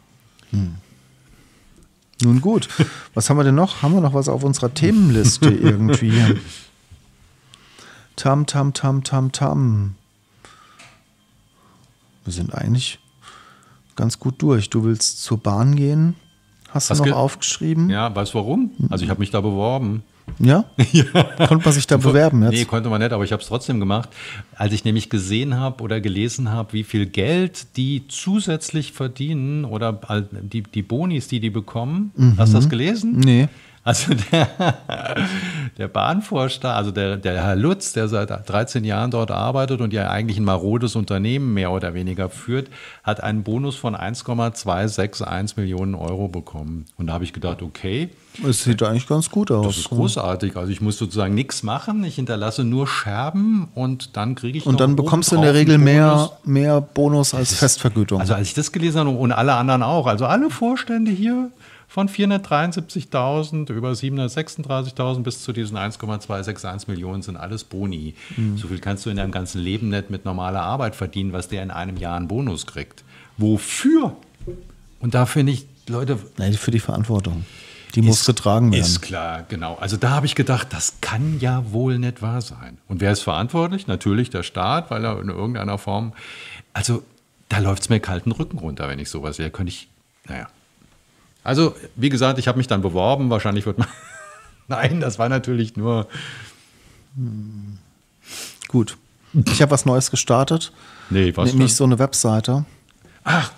Nun 2.23 2.41
gut, 2.41 2.69
was 3.15 3.29
haben 3.29 3.37
wir 3.39 3.45
denn 3.45 3.55
noch? 3.57 3.83
Haben 3.83 3.95
wir 3.95 4.01
noch 4.01 4.15
was 4.15 4.29
auf 4.29 4.45
unserer 4.45 4.73
Themenliste 4.73 5.49
irgendwie? 5.51 6.13
Tam, 8.17 8.47
tam, 8.47 8.73
tam, 8.73 9.03
tam, 9.03 9.33
tam. 9.33 9.95
Wir 12.25 12.33
sind 12.33 12.55
eigentlich 12.55 13.01
ganz 13.97 14.19
gut 14.19 14.41
durch. 14.41 14.71
Du 14.71 14.85
willst 14.85 15.23
zur 15.23 15.39
Bahn 15.39 15.75
gehen? 15.75 16.15
Hast 16.71 16.91
Was 16.91 16.99
du 16.99 17.03
noch 17.05 17.11
ge- 17.11 17.15
aufgeschrieben? 17.15 17.91
ja, 17.91 18.15
weißt 18.15 18.35
du 18.35 18.39
warum? 18.39 18.71
Also 18.91 19.05
ich 19.05 19.11
habe 19.11 19.21
mich 19.21 19.31
da 19.31 19.41
beworben. 19.41 20.03
Ja? 20.41 20.65
Konnte 21.47 21.65
man 21.65 21.73
sich 21.73 21.87
da 21.87 21.97
bewerben 21.97 22.43
jetzt? 22.43 22.53
Nee, 22.53 22.65
konnte 22.65 22.89
man 22.89 23.01
nicht, 23.01 23.13
aber 23.13 23.25
ich 23.25 23.33
habe 23.33 23.41
es 23.43 23.49
trotzdem 23.49 23.79
gemacht. 23.79 24.09
Als 24.57 24.73
ich 24.73 24.85
nämlich 24.85 25.09
gesehen 25.09 25.57
habe 25.57 25.83
oder 25.83 26.01
gelesen 26.01 26.51
habe, 26.51 26.73
wie 26.73 26.83
viel 26.83 27.07
Geld 27.07 27.77
die 27.77 28.09
zusätzlich 28.09 28.93
verdienen 28.93 29.65
oder 29.65 29.93
die, 30.43 30.63
die 30.63 30.83
Bonis, 30.83 31.29
die 31.29 31.41
die 31.41 31.51
bekommen. 31.51 32.13
Hast 32.37 32.53
du 32.53 32.57
das 32.57 32.69
gelesen? 32.69 33.19
Nee. 33.19 33.49
Also 33.85 34.15
der, 34.33 34.49
der 35.77 35.89
Bahnvorstand, 35.89 36.75
also 36.75 36.91
der, 36.91 37.19
der 37.19 37.45
Herr 37.45 37.55
Lutz, 37.55 37.93
der 37.93 38.09
seit 38.09 38.31
13 38.31 38.83
Jahren 38.83 39.11
dort 39.11 39.31
arbeitet 39.31 39.83
und 39.83 39.93
ja 39.93 40.09
eigentlich 40.09 40.39
ein 40.39 40.45
marodes 40.45 40.97
Unternehmen 40.97 41.53
mehr 41.53 41.71
oder 41.71 41.93
weniger 41.93 42.31
führt, 42.31 42.69
hat 43.03 43.23
einen 43.23 43.43
Bonus 43.43 43.77
von 43.77 43.95
1,261 43.95 45.59
Millionen 45.59 45.95
Euro 45.95 46.29
bekommen. 46.29 46.87
Und 46.97 47.09
da 47.09 47.13
habe 47.13 47.25
ich 47.25 47.35
gedacht, 47.35 47.61
okay, 47.61 48.09
Es 48.49 48.65
sieht 48.65 48.83
eigentlich 48.83 49.07
ganz 49.07 49.31
gut 49.31 49.51
aus. 49.51 49.67
das 49.67 49.77
ist 49.77 49.91
großartig. 49.91 50.57
Also 50.57 50.73
ich 50.73 50.81
muss 50.81 50.97
sozusagen 50.97 51.35
nichts 51.35 51.63
machen. 51.63 52.05
Ich 52.05 52.15
hinterlasse 52.15 52.65
nur 52.65 52.87
Scherben 52.87 53.69
und 53.75 54.17
dann 54.17 54.35
kriege 54.35 54.57
ich 54.57 54.65
Und 54.67 54.81
dann 54.81 54.97
bekommst 54.97 55.31
du 55.31 55.37
in 55.37 55.43
der 55.43 55.53
Regel 55.53 55.77
mehr, 55.77 56.31
mehr 56.45 56.81
Bonus 56.81 57.35
als 57.35 57.53
Festvergütung. 57.55 58.19
Also 58.19 58.33
als 58.33 58.49
ich 58.49 58.55
das 58.55 58.73
gelesen 58.73 59.01
habe 59.01 59.11
und 59.11 59.33
alle 59.33 59.53
anderen 59.53 59.83
auch, 59.83 60.07
also 60.07 60.25
alle 60.25 60.49
Vorstände 60.49 61.11
hier 61.11 61.51
von 61.95 62.09
473.000 62.09 63.71
über 63.71 63.93
736.000 63.93 65.23
bis 65.23 65.45
zu 65.45 65.53
diesen 65.53 65.77
1,261 65.77 66.89
Millionen 66.89 67.23
sind 67.23 67.37
alles 67.37 67.63
Boni. 67.63 68.17
Mhm. 68.37 68.59
So 68.59 68.67
viel 68.67 68.81
kannst 68.81 69.07
du 69.07 69.11
in 69.11 69.17
deinem 69.17 69.31
ganzen 69.31 69.61
Leben 69.61 69.91
nicht 69.91 70.11
mit 70.11 70.25
normaler 70.25 70.63
Arbeit 70.63 70.97
verdienen, 70.97 71.33
was 71.33 71.47
der 71.47 71.63
in 71.63 71.71
einem 71.71 71.97
Jahr 71.97 72.17
einen 72.17 72.27
Bonus 72.27 72.67
kriegt. 72.67 73.05
Wofür? 73.37 74.17
Und 74.99 75.15
da 75.15 75.25
finde 75.25 75.53
ich, 75.53 75.67
Leute, 75.87 76.19
nee, 76.37 76.53
für 76.55 76.73
die 76.73 76.81
Verantwortung. 76.81 77.45
Die 77.95 78.03
muss 78.03 78.25
getragen 78.25 78.73
werden. 78.73 78.83
ist 78.83 79.01
klar, 79.01 79.45
genau. 79.49 79.77
Also 79.77 79.97
da 79.97 80.11
habe 80.11 80.27
ich 80.27 80.35
gedacht, 80.35 80.73
das 80.73 80.95
kann 81.01 81.39
ja 81.39 81.63
wohl 81.71 82.01
nicht 82.01 82.23
wahr 82.23 82.41
sein. 82.41 82.79
Und 82.89 83.03
wer 83.03 83.13
ist 83.13 83.23
verantwortlich? 83.23 83.87
Natürlich 83.87 84.31
der 84.31 84.43
Staat, 84.43 84.91
weil 84.91 85.05
er 85.05 85.21
in 85.21 85.29
irgendeiner 85.29 85.79
Form, 85.79 86.13
also 86.73 87.05
da 87.49 87.59
läuft 87.59 87.85
es 87.85 87.89
mir 87.89 88.01
kalten 88.01 88.33
Rücken 88.33 88.59
runter, 88.59 88.89
wenn 88.89 88.99
ich 88.99 89.11
sowas 89.11 89.37
sehe. 89.37 89.51
Könnte 89.51 89.71
ich, 89.71 89.87
naja. 90.27 90.49
Also, 91.45 91.75
wie 91.95 92.09
gesagt, 92.09 92.39
ich 92.39 92.49
habe 92.49 92.59
mich 92.59 92.67
dann 92.67 92.83
beworben. 92.83 93.31
Wahrscheinlich 93.31 93.67
wird 93.67 93.79
man. 93.79 93.87
Nein, 94.69 95.01
das 95.01 95.19
war 95.19 95.29
natürlich 95.29 95.77
nur. 95.77 96.09
Gut. 98.69 98.97
Ich 99.35 99.63
habe 99.63 99.71
was 99.71 99.85
Neues 99.85 100.11
gestartet. 100.11 100.73
Nee, 101.11 101.37
was 101.37 101.51
Nämlich 101.51 101.73
denn? 101.73 101.77
so 101.77 101.85
eine 101.85 101.99
Webseite. 101.99 102.65
Ach, 103.25 103.53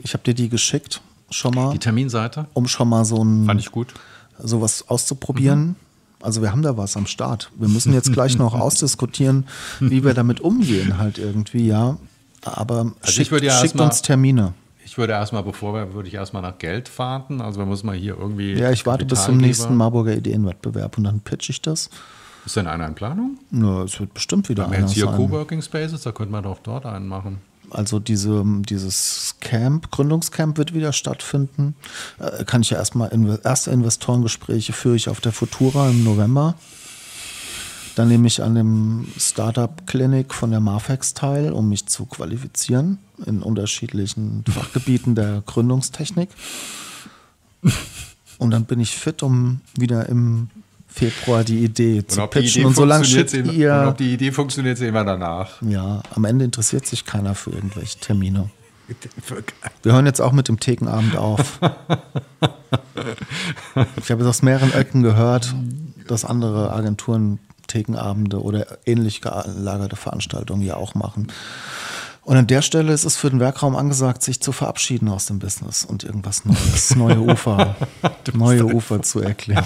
Ich 0.00 0.12
habe 0.14 0.22
dir 0.24 0.34
die 0.34 0.48
geschickt, 0.48 1.00
schon 1.30 1.54
mal, 1.54 1.72
die 1.72 1.78
Terminseite 1.78 2.46
um 2.54 2.68
schon 2.68 2.88
mal 2.88 3.04
so 3.04 3.22
ein 3.22 3.46
fand 3.46 3.60
ich 3.60 3.70
gut. 3.70 3.88
sowas 4.38 4.84
auszuprobieren. 4.88 5.76
Also 6.20 6.42
wir 6.42 6.50
haben 6.50 6.62
da 6.62 6.76
was 6.76 6.96
am 6.96 7.06
Start. 7.06 7.50
Wir 7.56 7.68
müssen 7.68 7.92
jetzt 7.92 8.12
gleich 8.12 8.38
noch 8.38 8.54
ausdiskutieren, 8.60 9.46
wie 9.80 10.04
wir 10.04 10.14
damit 10.14 10.40
umgehen, 10.40 10.98
halt 10.98 11.18
irgendwie, 11.18 11.66
ja. 11.68 11.96
Aber 12.42 12.92
ich 13.04 13.10
schickt, 13.10 13.42
ja 13.42 13.60
schickt 13.60 13.78
uns 13.80 14.02
Termine. 14.02 14.54
Ich 14.88 14.96
würde 14.96 15.12
erstmal, 15.12 15.42
bevor 15.42 15.74
wir, 15.74 15.92
würde 15.92 16.08
ich 16.08 16.14
erstmal 16.14 16.40
nach 16.40 16.56
Geld 16.56 16.88
fahren. 16.88 17.42
Also, 17.42 17.58
wir 17.58 17.66
müssen 17.66 17.86
mal 17.86 17.94
hier 17.94 18.16
irgendwie. 18.18 18.54
Ja, 18.54 18.70
ich 18.70 18.86
warte 18.86 19.04
bis 19.04 19.24
zum 19.24 19.36
nächsten 19.36 19.76
Marburger 19.76 20.16
Ideenwettbewerb 20.16 20.96
und 20.96 21.04
dann 21.04 21.20
pitch 21.20 21.50
ich 21.50 21.60
das. 21.60 21.90
Ist 22.46 22.56
denn 22.56 22.66
einer 22.66 22.86
in 22.86 22.94
Planung? 22.94 23.38
Na, 23.50 23.82
es 23.82 24.00
wird 24.00 24.14
bestimmt 24.14 24.48
wieder 24.48 24.62
Wir 24.62 24.66
haben 24.68 24.72
einer 24.72 24.86
jetzt 24.86 24.94
hier 24.94 25.04
sein. 25.04 25.16
Coworking 25.16 25.60
Spaces, 25.60 26.02
da 26.02 26.12
könnte 26.12 26.32
man 26.32 26.44
doch 26.44 26.58
dort 26.62 26.86
einen 26.86 27.06
machen. 27.06 27.42
Also 27.70 27.98
diese, 27.98 28.42
dieses 28.60 29.36
Camp, 29.40 29.90
Gründungscamp 29.90 30.56
wird 30.56 30.72
wieder 30.72 30.94
stattfinden. 30.94 31.74
Äh, 32.18 32.44
kann 32.46 32.62
ich 32.62 32.70
ja 32.70 32.78
erstmal, 32.78 33.10
erste 33.44 33.70
Investorengespräche 33.70 34.72
führe 34.72 34.96
ich 34.96 35.10
auf 35.10 35.20
der 35.20 35.32
Futura 35.32 35.90
im 35.90 36.02
November. 36.02 36.54
Dann 37.98 38.06
nehme 38.06 38.28
ich 38.28 38.44
an 38.44 38.54
dem 38.54 39.08
Startup 39.18 39.84
Clinic 39.88 40.32
von 40.32 40.52
der 40.52 40.60
Marfex 40.60 41.14
teil, 41.14 41.50
um 41.50 41.68
mich 41.68 41.86
zu 41.86 42.06
qualifizieren 42.06 42.98
in 43.26 43.42
unterschiedlichen 43.42 44.44
Fachgebieten 44.48 45.16
der 45.16 45.42
Gründungstechnik. 45.44 46.28
Und 48.38 48.52
dann 48.52 48.66
bin 48.66 48.78
ich 48.78 48.94
fit, 48.94 49.24
um 49.24 49.62
wieder 49.76 50.08
im 50.08 50.48
Februar 50.86 51.42
die 51.42 51.64
Idee 51.64 52.06
zu 52.06 52.24
pitchen. 52.28 52.66
und 52.66 52.76
solange 52.76 53.04
schickt 53.04 53.32
ihr. 53.34 53.74
und 53.74 53.88
ob 53.88 53.96
die 53.96 54.14
Idee 54.14 54.30
funktioniert, 54.30 54.78
sehen 54.78 54.94
wir 54.94 55.02
danach. 55.02 55.60
Ja, 55.62 56.00
am 56.14 56.24
Ende 56.24 56.44
interessiert 56.44 56.86
sich 56.86 57.04
keiner 57.04 57.34
für 57.34 57.50
irgendwelche 57.50 57.98
Termine. 57.98 58.48
Wir 59.82 59.92
hören 59.92 60.06
jetzt 60.06 60.20
auch 60.20 60.30
mit 60.30 60.46
dem 60.46 60.60
Thekenabend 60.60 61.16
auf. 61.16 61.58
Ich 64.02 64.10
habe 64.10 64.22
es 64.22 64.28
aus 64.28 64.42
mehreren 64.42 64.72
Ecken 64.72 65.02
gehört, 65.02 65.54
dass 66.08 66.24
andere 66.24 66.72
Agenturen 66.72 67.38
Thekenabende 67.68 68.42
oder 68.42 68.66
ähnlich 68.84 69.20
gelagerte 69.20 69.96
Veranstaltungen 69.96 70.62
ja 70.62 70.76
auch 70.76 70.94
machen. 70.94 71.28
Und 72.28 72.36
an 72.36 72.46
der 72.46 72.60
Stelle 72.60 72.92
ist 72.92 73.06
es 73.06 73.16
für 73.16 73.30
den 73.30 73.40
Werkraum 73.40 73.74
angesagt, 73.74 74.22
sich 74.22 74.38
zu 74.42 74.52
verabschieden 74.52 75.08
aus 75.08 75.24
dem 75.24 75.38
Business 75.38 75.82
und 75.82 76.04
irgendwas 76.04 76.44
Neues, 76.44 76.94
neue 76.94 77.20
Ufer, 77.20 77.74
neue 78.34 78.66
Ufer 78.66 79.00
zu 79.00 79.20
erklären. 79.20 79.64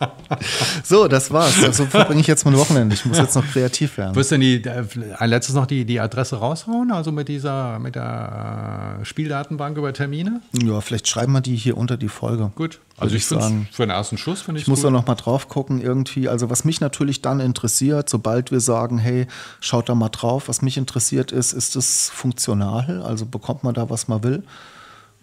so, 0.82 1.06
das 1.06 1.30
war's. 1.30 1.62
Also 1.62 1.84
verbringe 1.84 2.22
ich 2.22 2.26
jetzt 2.26 2.46
mein 2.46 2.56
Wochenende. 2.56 2.94
Ich 2.94 3.04
muss 3.04 3.18
jetzt 3.18 3.34
noch 3.34 3.46
kreativ 3.46 3.98
werden. 3.98 4.14
Wirst 4.14 4.30
du 4.30 4.36
denn 4.36 4.40
die, 4.40 4.64
äh, 4.66 4.86
ein 5.18 5.28
letztes 5.28 5.54
noch 5.54 5.66
die, 5.66 5.84
die 5.84 6.00
Adresse 6.00 6.36
raushauen? 6.36 6.92
Also 6.92 7.12
mit 7.12 7.28
dieser, 7.28 7.78
mit 7.78 7.94
der 7.94 9.00
äh, 9.02 9.04
Spieldatenbank 9.04 9.76
über 9.76 9.92
Termine? 9.92 10.40
Ja, 10.64 10.80
vielleicht 10.80 11.08
schreiben 11.08 11.32
wir 11.32 11.42
die 11.42 11.56
hier 11.56 11.76
unter 11.76 11.98
die 11.98 12.08
Folge. 12.08 12.52
Gut. 12.54 12.80
Also 12.98 13.14
ich, 13.16 13.22
ich 13.22 13.28
finde 13.28 13.66
für 13.72 13.82
den 13.84 13.90
ersten 13.90 14.18
Schuss 14.18 14.42
finde 14.42 14.60
ich 14.60 14.64
Ich 14.64 14.68
muss 14.68 14.82
da 14.82 14.90
noch 14.90 15.06
mal 15.06 15.14
drauf 15.14 15.48
gucken 15.48 15.80
irgendwie. 15.80 16.28
Also 16.28 16.50
was 16.50 16.64
mich 16.64 16.80
natürlich 16.80 17.22
dann 17.22 17.40
interessiert, 17.40 18.08
sobald 18.08 18.50
wir 18.50 18.60
sagen, 18.60 18.98
hey, 18.98 19.26
schaut 19.60 19.88
da 19.88 19.94
mal 19.94 20.10
drauf, 20.10 20.48
was 20.48 20.62
mich 20.62 20.76
interessiert 20.76 21.32
ist, 21.32 21.52
ist 21.52 21.74
es 21.74 22.10
funktional? 22.10 23.02
Also 23.02 23.26
bekommt 23.26 23.64
man 23.64 23.74
da, 23.74 23.88
was 23.90 24.08
man 24.08 24.22
will? 24.22 24.44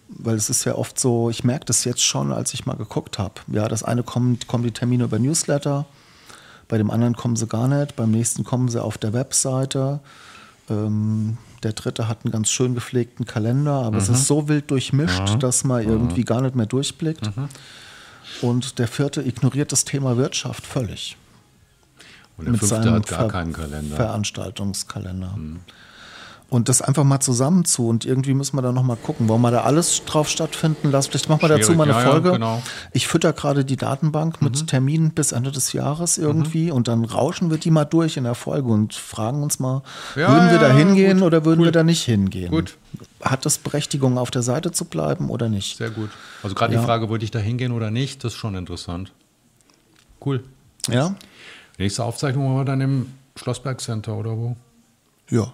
Weil 0.08 0.36
es 0.36 0.50
ist 0.50 0.64
ja 0.64 0.74
oft 0.74 0.98
so, 0.98 1.30
ich 1.30 1.44
merke 1.44 1.66
das 1.66 1.84
jetzt 1.84 2.02
schon, 2.02 2.32
als 2.32 2.52
ich 2.54 2.66
mal 2.66 2.76
geguckt 2.76 3.18
habe. 3.18 3.34
Ja, 3.46 3.68
das 3.68 3.84
eine 3.84 4.02
kommt, 4.02 4.48
kommen 4.48 4.64
die 4.64 4.72
Termine 4.72 5.04
über 5.04 5.20
Newsletter, 5.20 5.86
bei 6.66 6.78
dem 6.78 6.90
anderen 6.90 7.14
kommen 7.14 7.36
sie 7.36 7.46
gar 7.46 7.68
nicht, 7.68 7.94
beim 7.94 8.10
nächsten 8.10 8.42
kommen 8.42 8.68
sie 8.68 8.82
auf 8.82 8.98
der 8.98 9.12
Webseite. 9.12 10.00
Ähm, 10.68 11.38
der 11.62 11.72
dritte 11.72 12.08
hat 12.08 12.24
einen 12.24 12.32
ganz 12.32 12.50
schön 12.50 12.74
gepflegten 12.74 13.26
Kalender, 13.26 13.72
aber 13.72 13.92
mhm. 13.92 14.02
es 14.02 14.08
ist 14.08 14.26
so 14.26 14.48
wild 14.48 14.70
durchmischt, 14.70 15.34
mhm. 15.34 15.40
dass 15.40 15.64
man 15.64 15.82
irgendwie 15.82 16.24
gar 16.24 16.40
nicht 16.40 16.54
mehr 16.54 16.66
durchblickt. 16.66 17.36
Mhm. 17.36 17.48
Und 18.40 18.78
der 18.78 18.88
vierte 18.88 19.22
ignoriert 19.22 19.72
das 19.72 19.84
Thema 19.84 20.16
Wirtschaft 20.16 20.66
völlig. 20.66 21.16
Und 22.36 22.46
der 22.46 22.52
mit 22.52 22.60
fünfte 22.60 22.82
seinem 22.82 22.94
hat 22.94 23.06
gar 23.06 23.18
Ver 23.20 23.28
keinen 23.28 23.52
Kalender. 23.52 23.96
Veranstaltungskalender. 23.96 25.36
Mhm 26.50 26.60
und 26.60 26.68
das 26.68 26.82
einfach 26.82 27.04
mal 27.04 27.20
zusammen 27.20 27.64
zu 27.64 27.86
und 27.86 28.04
irgendwie 28.04 28.34
müssen 28.34 28.56
wir 28.56 28.62
da 28.62 28.72
noch 28.72 28.82
mal 28.82 28.96
gucken, 28.96 29.28
wollen 29.28 29.40
wir 29.40 29.52
da 29.52 29.62
alles 29.62 30.04
drauf 30.04 30.28
stattfinden 30.28 30.90
lassen? 30.90 31.10
Vielleicht 31.10 31.28
machen 31.28 31.42
wir 31.42 31.48
dazu 31.48 31.72
mal 31.72 31.84
eine 31.84 31.92
ja, 31.92 32.10
Folge. 32.10 32.28
Ja, 32.28 32.34
genau. 32.34 32.62
Ich 32.92 33.06
fütter 33.06 33.32
gerade 33.32 33.64
die 33.64 33.76
Datenbank 33.76 34.42
mit 34.42 34.60
mhm. 34.60 34.66
Terminen 34.66 35.10
bis 35.12 35.30
Ende 35.30 35.52
des 35.52 35.72
Jahres 35.72 36.18
irgendwie 36.18 36.66
mhm. 36.66 36.72
und 36.72 36.88
dann 36.88 37.04
rauschen 37.04 37.50
wir 37.50 37.58
die 37.58 37.70
mal 37.70 37.84
durch 37.84 38.16
in 38.16 38.24
der 38.24 38.34
Folge 38.34 38.68
und 38.68 38.94
fragen 38.94 39.44
uns 39.44 39.60
mal, 39.60 39.82
ja, 40.16 40.28
würden 40.28 40.50
wir 40.50 40.58
da 40.58 40.72
hingehen 40.72 41.18
gut. 41.18 41.26
oder 41.28 41.44
würden 41.44 41.60
cool. 41.60 41.66
wir 41.66 41.72
da 41.72 41.84
nicht 41.84 42.02
hingehen? 42.02 42.50
Gut. 42.50 42.76
Hat 43.22 43.46
das 43.46 43.58
Berechtigung, 43.58 44.18
auf 44.18 44.32
der 44.32 44.42
Seite 44.42 44.72
zu 44.72 44.86
bleiben 44.86 45.30
oder 45.30 45.48
nicht? 45.48 45.76
Sehr 45.76 45.90
gut. 45.90 46.10
Also 46.42 46.56
gerade 46.56 46.76
die 46.76 46.82
Frage, 46.82 47.08
würde 47.10 47.24
ich 47.24 47.30
da 47.30 47.38
hingehen 47.38 47.70
oder 47.70 47.92
nicht, 47.92 48.24
das 48.24 48.32
ist 48.32 48.38
schon 48.38 48.56
interessant. 48.56 49.12
Cool. 50.24 50.42
Ja. 50.88 51.14
Nächste 51.78 52.02
Aufzeichnung 52.02 52.44
machen 52.44 52.56
wir 52.58 52.64
dann 52.64 52.80
im 52.80 53.06
Schlossberg 53.36 53.80
Center 53.80 54.16
oder 54.16 54.36
wo? 54.36 54.56
Ja. 55.30 55.52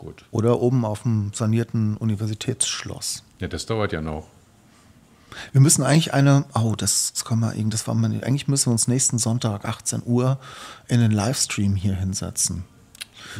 Gut. 0.00 0.24
Oder 0.30 0.60
oben 0.60 0.86
auf 0.86 1.02
dem 1.02 1.30
sanierten 1.34 1.98
Universitätsschloss. 1.98 3.22
Ja, 3.38 3.48
das 3.48 3.66
dauert 3.66 3.92
ja 3.92 4.00
noch. 4.00 4.26
Wir 5.52 5.60
müssen 5.60 5.82
eigentlich 5.82 6.14
eine, 6.14 6.46
oh, 6.54 6.74
das, 6.74 7.12
das 7.12 7.26
können 7.26 7.40
wir, 7.42 7.52
das 7.68 7.86
war 7.86 7.94
mal, 7.94 8.10
eigentlich 8.24 8.48
müssen 8.48 8.68
wir 8.68 8.72
uns 8.72 8.88
nächsten 8.88 9.18
Sonntag 9.18 9.66
18 9.66 10.02
Uhr 10.06 10.38
in 10.88 11.00
den 11.00 11.10
Livestream 11.10 11.76
hier 11.76 11.96
hinsetzen. 11.96 12.64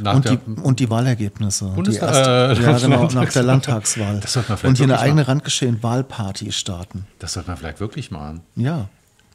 Nach 0.03 0.17
und, 0.17 0.29
die, 0.29 0.39
und 0.61 0.81
die 0.81 0.91
Wahlergebnisse. 0.91 1.65
Bundes 1.69 1.95
die 1.95 2.01
erste, 2.03 2.61
äh, 2.61 2.63
ja, 2.63 2.79
genau, 2.79 3.09
nach 3.09 3.33
der 3.33 3.43
Landtagswahl. 3.43 4.21
Das 4.21 4.35
sollte 4.35 4.53
man 4.53 4.61
und 4.67 4.77
hier 4.77 4.85
eine 4.85 4.99
eigene 4.99 5.27
randgeschehen 5.27 5.83
Wahlparty 5.83 6.53
starten. 6.53 7.07
Das 7.21 7.33
sollte 7.33 7.49
man 7.49 7.57
vielleicht 7.57 7.81
wirklich 7.81 8.11
machen. 8.11 8.43
Ja. 8.55 8.91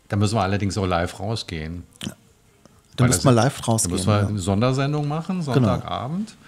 Da 0.09 0.15
müssen 0.15 0.35
wir 0.35 0.43
allerdings 0.43 0.77
auch 0.77 0.85
live 0.85 1.19
rausgehen. 1.19 1.85
Da 2.95 3.07
müssen 3.07 3.23
wir 3.23 3.31
live 3.31 3.67
rausgehen. 3.67 3.89
Da 3.89 3.95
müssen 3.95 4.07
wir 4.07 4.27
eine 4.27 4.39
Sondersendung 4.39 5.07
machen, 5.07 5.39
genau. 5.39 5.53
Sonntagabend. 5.53 6.27
Genau. 6.27 6.44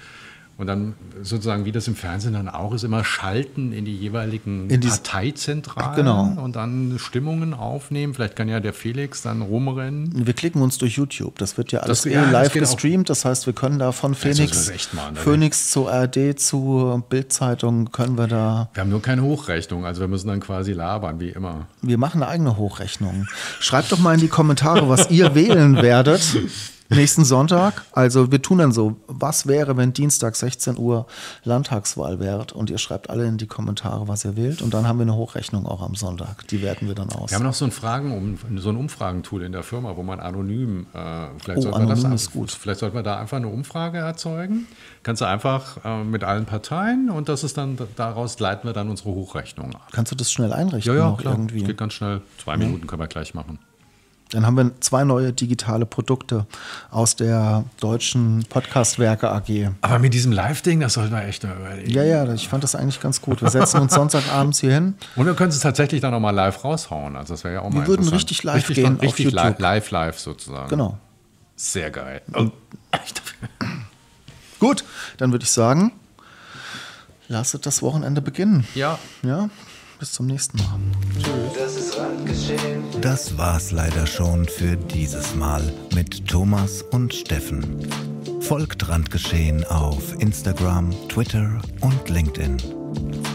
Und 0.57 0.65
dann 0.65 0.95
sozusagen, 1.21 1.65
wie 1.65 1.71
das 1.71 1.87
im 1.87 1.95
Fernsehen 1.95 2.33
dann 2.33 2.49
auch 2.49 2.73
ist, 2.73 2.83
immer 2.83 3.03
schalten 3.03 3.73
in 3.73 3.85
die 3.85 3.95
jeweiligen 3.95 4.71
in 4.71 4.81
die 4.81 4.87
Parteizentralen 4.87 5.95
genau. 5.95 6.43
und 6.43 6.55
dann 6.55 6.97
Stimmungen 6.97 7.53
aufnehmen. 7.53 8.15
Vielleicht 8.15 8.35
kann 8.35 8.49
ja 8.49 8.59
der 8.59 8.73
Felix 8.73 9.21
dann 9.21 9.43
rumrennen. 9.43 10.25
Wir 10.25 10.33
klicken 10.33 10.63
uns 10.63 10.79
durch 10.79 10.97
YouTube. 10.97 11.37
Das 11.37 11.59
wird 11.59 11.71
ja 11.71 11.81
alles 11.81 12.01
das, 12.01 12.11
ja, 12.11 12.27
live 12.31 12.53
das 12.53 12.71
gestreamt. 12.71 13.11
Das 13.11 13.23
heißt, 13.23 13.45
wir 13.45 13.53
können 13.53 13.77
da 13.77 13.91
von 13.91 14.15
Phoenix, 14.15 14.71
mal, 14.93 15.13
Phoenix 15.13 15.69
zu 15.69 15.87
ARD 15.87 16.39
zu 16.39 17.03
Bildzeitung 17.07 17.91
können 17.91 18.17
wir 18.17 18.27
da. 18.27 18.69
Wir 18.73 18.81
haben 18.81 18.89
nur 18.89 19.01
keine 19.03 19.21
Hochrechnung, 19.21 19.85
also 19.85 20.01
wir 20.01 20.07
müssen 20.07 20.27
dann 20.27 20.39
quasi 20.39 20.73
labern, 20.73 21.19
wie 21.19 21.29
immer. 21.29 21.67
Wir 21.83 21.99
machen 21.99 22.23
eine 22.23 22.31
eigene 22.31 22.57
Hochrechnung. 22.57 23.27
Schreibt 23.59 23.91
doch 23.91 23.99
mal 23.99 24.15
in 24.15 24.21
die 24.21 24.27
Kommentare, 24.27 24.89
was 24.89 25.11
ihr 25.11 25.35
wählen 25.35 25.83
werdet 25.83 26.35
nächsten 26.89 27.25
Sonntag. 27.25 27.83
Also 27.91 28.31
wir 28.31 28.41
tun 28.41 28.59
dann 28.59 28.71
so, 28.71 28.97
was 29.07 29.47
wäre, 29.47 29.77
wenn 29.77 29.93
Dienstag 29.93 30.35
16 30.35 30.77
Uhr 30.77 31.05
Landtagswahl 31.43 32.19
wäre 32.19 32.47
und 32.53 32.69
ihr 32.69 32.77
schreibt 32.77 33.09
alle 33.09 33.25
in 33.25 33.37
die 33.37 33.47
Kommentare, 33.47 34.07
was 34.07 34.25
ihr 34.25 34.35
wählt 34.35 34.61
und 34.61 34.73
dann 34.73 34.87
haben 34.87 34.99
wir 34.99 35.03
eine 35.03 35.15
Hochrechnung 35.15 35.65
auch 35.65 35.81
am 35.81 35.95
Sonntag. 35.95 36.47
Die 36.47 36.61
werten 36.61 36.87
wir 36.87 36.95
dann 36.95 37.09
aus. 37.09 37.31
Wir 37.31 37.37
haben 37.37 37.43
noch 37.43 37.53
so 37.53 37.65
ein 37.65 37.71
Fragen, 37.71 38.37
so 38.57 38.69
ein 38.69 38.77
Umfragentool 38.77 39.43
in 39.43 39.51
der 39.51 39.63
Firma, 39.63 39.95
wo 39.95 40.03
man 40.03 40.19
anonym, 40.19 40.87
äh, 40.93 41.27
vielleicht, 41.39 41.59
oh, 41.59 41.61
sollten 41.63 41.81
anonym 41.81 42.03
wir 42.03 42.09
das, 42.11 42.21
ist 42.23 42.31
gut. 42.31 42.51
vielleicht 42.51 42.79
sollten 42.79 42.95
wir 42.95 43.03
da 43.03 43.17
einfach 43.19 43.37
eine 43.37 43.47
Umfrage 43.47 43.97
erzeugen. 43.97 44.67
Kannst 45.03 45.21
du 45.21 45.25
einfach 45.25 45.83
äh, 45.83 46.03
mit 46.03 46.23
allen 46.23 46.45
Parteien 46.45 47.09
und 47.09 47.29
das 47.29 47.43
ist 47.43 47.57
dann, 47.57 47.77
daraus 47.95 48.39
leiten 48.39 48.67
wir 48.67 48.73
dann 48.73 48.89
unsere 48.89 49.09
Hochrechnung 49.09 49.75
ab. 49.75 49.89
Kannst 49.91 50.11
du 50.11 50.15
das 50.15 50.31
schnell 50.31 50.53
einrichten? 50.53 50.95
Ja, 50.95 51.09
ja, 51.09 51.15
klar. 51.15 51.33
Irgendwie? 51.33 51.59
Das 51.59 51.67
geht 51.67 51.77
ganz 51.77 51.93
schnell. 51.93 52.21
Zwei 52.43 52.53
ja. 52.53 52.57
Minuten 52.57 52.87
können 52.87 53.01
wir 53.01 53.07
gleich 53.07 53.33
machen. 53.33 53.59
Dann 54.31 54.45
haben 54.45 54.57
wir 54.57 54.71
zwei 54.81 55.03
neue 55.05 55.31
digitale 55.31 55.85
Produkte 55.85 56.45
aus 56.91 57.15
der 57.15 57.63
deutschen 57.79 58.45
Podcastwerke 58.49 59.31
AG. 59.31 59.71
Aber 59.81 59.99
mit 59.99 60.13
diesem 60.13 60.31
Live-Ding, 60.33 60.81
das 60.81 60.93
sollten 60.95 61.13
wir 61.13 61.23
echt 61.23 61.43
mal 61.43 61.55
überlegen. 61.55 61.89
Ja, 61.89 62.03
ja, 62.03 62.33
ich 62.33 62.49
fand 62.49 62.63
das 62.63 62.75
eigentlich 62.75 62.99
ganz 62.99 63.21
gut. 63.21 63.41
Wir 63.41 63.49
setzen 63.49 63.79
uns 63.79 63.93
Sonntagabends 63.93 64.59
hier 64.61 64.73
hin. 64.73 64.95
Und 65.15 65.25
wir 65.25 65.33
können 65.33 65.49
es 65.49 65.59
tatsächlich 65.59 66.01
dann 66.01 66.13
auch 66.13 66.19
mal 66.19 66.31
live 66.31 66.63
raushauen. 66.63 67.15
Also 67.15 67.35
das 67.35 67.43
wäre 67.43 67.53
ja 67.55 67.61
auch 67.61 67.69
mal 67.69 67.81
Wir 67.81 67.87
würden 67.87 68.07
richtig 68.09 68.43
live 68.43 68.55
richtig, 68.55 68.75
gehen 68.75 68.97
richtig 68.97 69.27
auf 69.27 69.33
YouTube. 69.33 69.59
live, 69.59 69.91
live 69.91 70.19
sozusagen. 70.19 70.69
Genau. 70.69 70.97
Sehr 71.55 71.89
geil. 71.89 72.21
Oh. 72.33 72.49
Gut, 74.59 74.83
dann 75.17 75.31
würde 75.31 75.43
ich 75.43 75.51
sagen, 75.51 75.93
lasst 77.27 77.57
das 77.65 77.81
Wochenende 77.81 78.21
beginnen. 78.21 78.67
Ja. 78.75 78.99
Ja, 79.23 79.49
bis 79.99 80.11
zum 80.11 80.25
nächsten 80.25 80.57
Mal. 80.57 80.79
Tschüss. 81.23 81.46
Das 83.01 83.37
war's 83.37 83.71
leider 83.71 84.05
schon 84.05 84.45
für 84.45 84.75
dieses 84.75 85.35
Mal 85.35 85.61
mit 85.95 86.27
Thomas 86.27 86.81
und 86.81 87.13
Steffen. 87.13 87.87
Folgt 88.41 88.87
Randgeschehen 88.89 89.63
auf 89.65 90.13
Instagram, 90.19 90.91
Twitter 91.09 91.61
und 91.81 92.09
LinkedIn. 92.09 92.57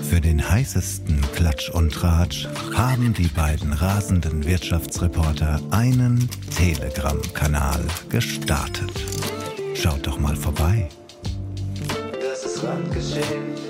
Für 0.09 0.21
den 0.21 0.47
heißesten 0.47 1.21
Klatsch 1.35 1.71
und 1.71 1.93
Tratsch 1.93 2.49
haben 2.75 3.15
die 3.15 3.29
beiden 3.29 3.73
rasenden 3.73 4.45
Wirtschaftsreporter 4.45 5.61
einen 5.71 6.29
Telegram-Kanal 6.57 7.85
gestartet. 8.09 8.93
Schaut 9.75 10.07
doch 10.07 10.19
mal 10.19 10.37
vorbei. 10.37 10.89
Das 12.21 12.45
ist 12.45 12.63
Randgeschehen. 12.63 13.62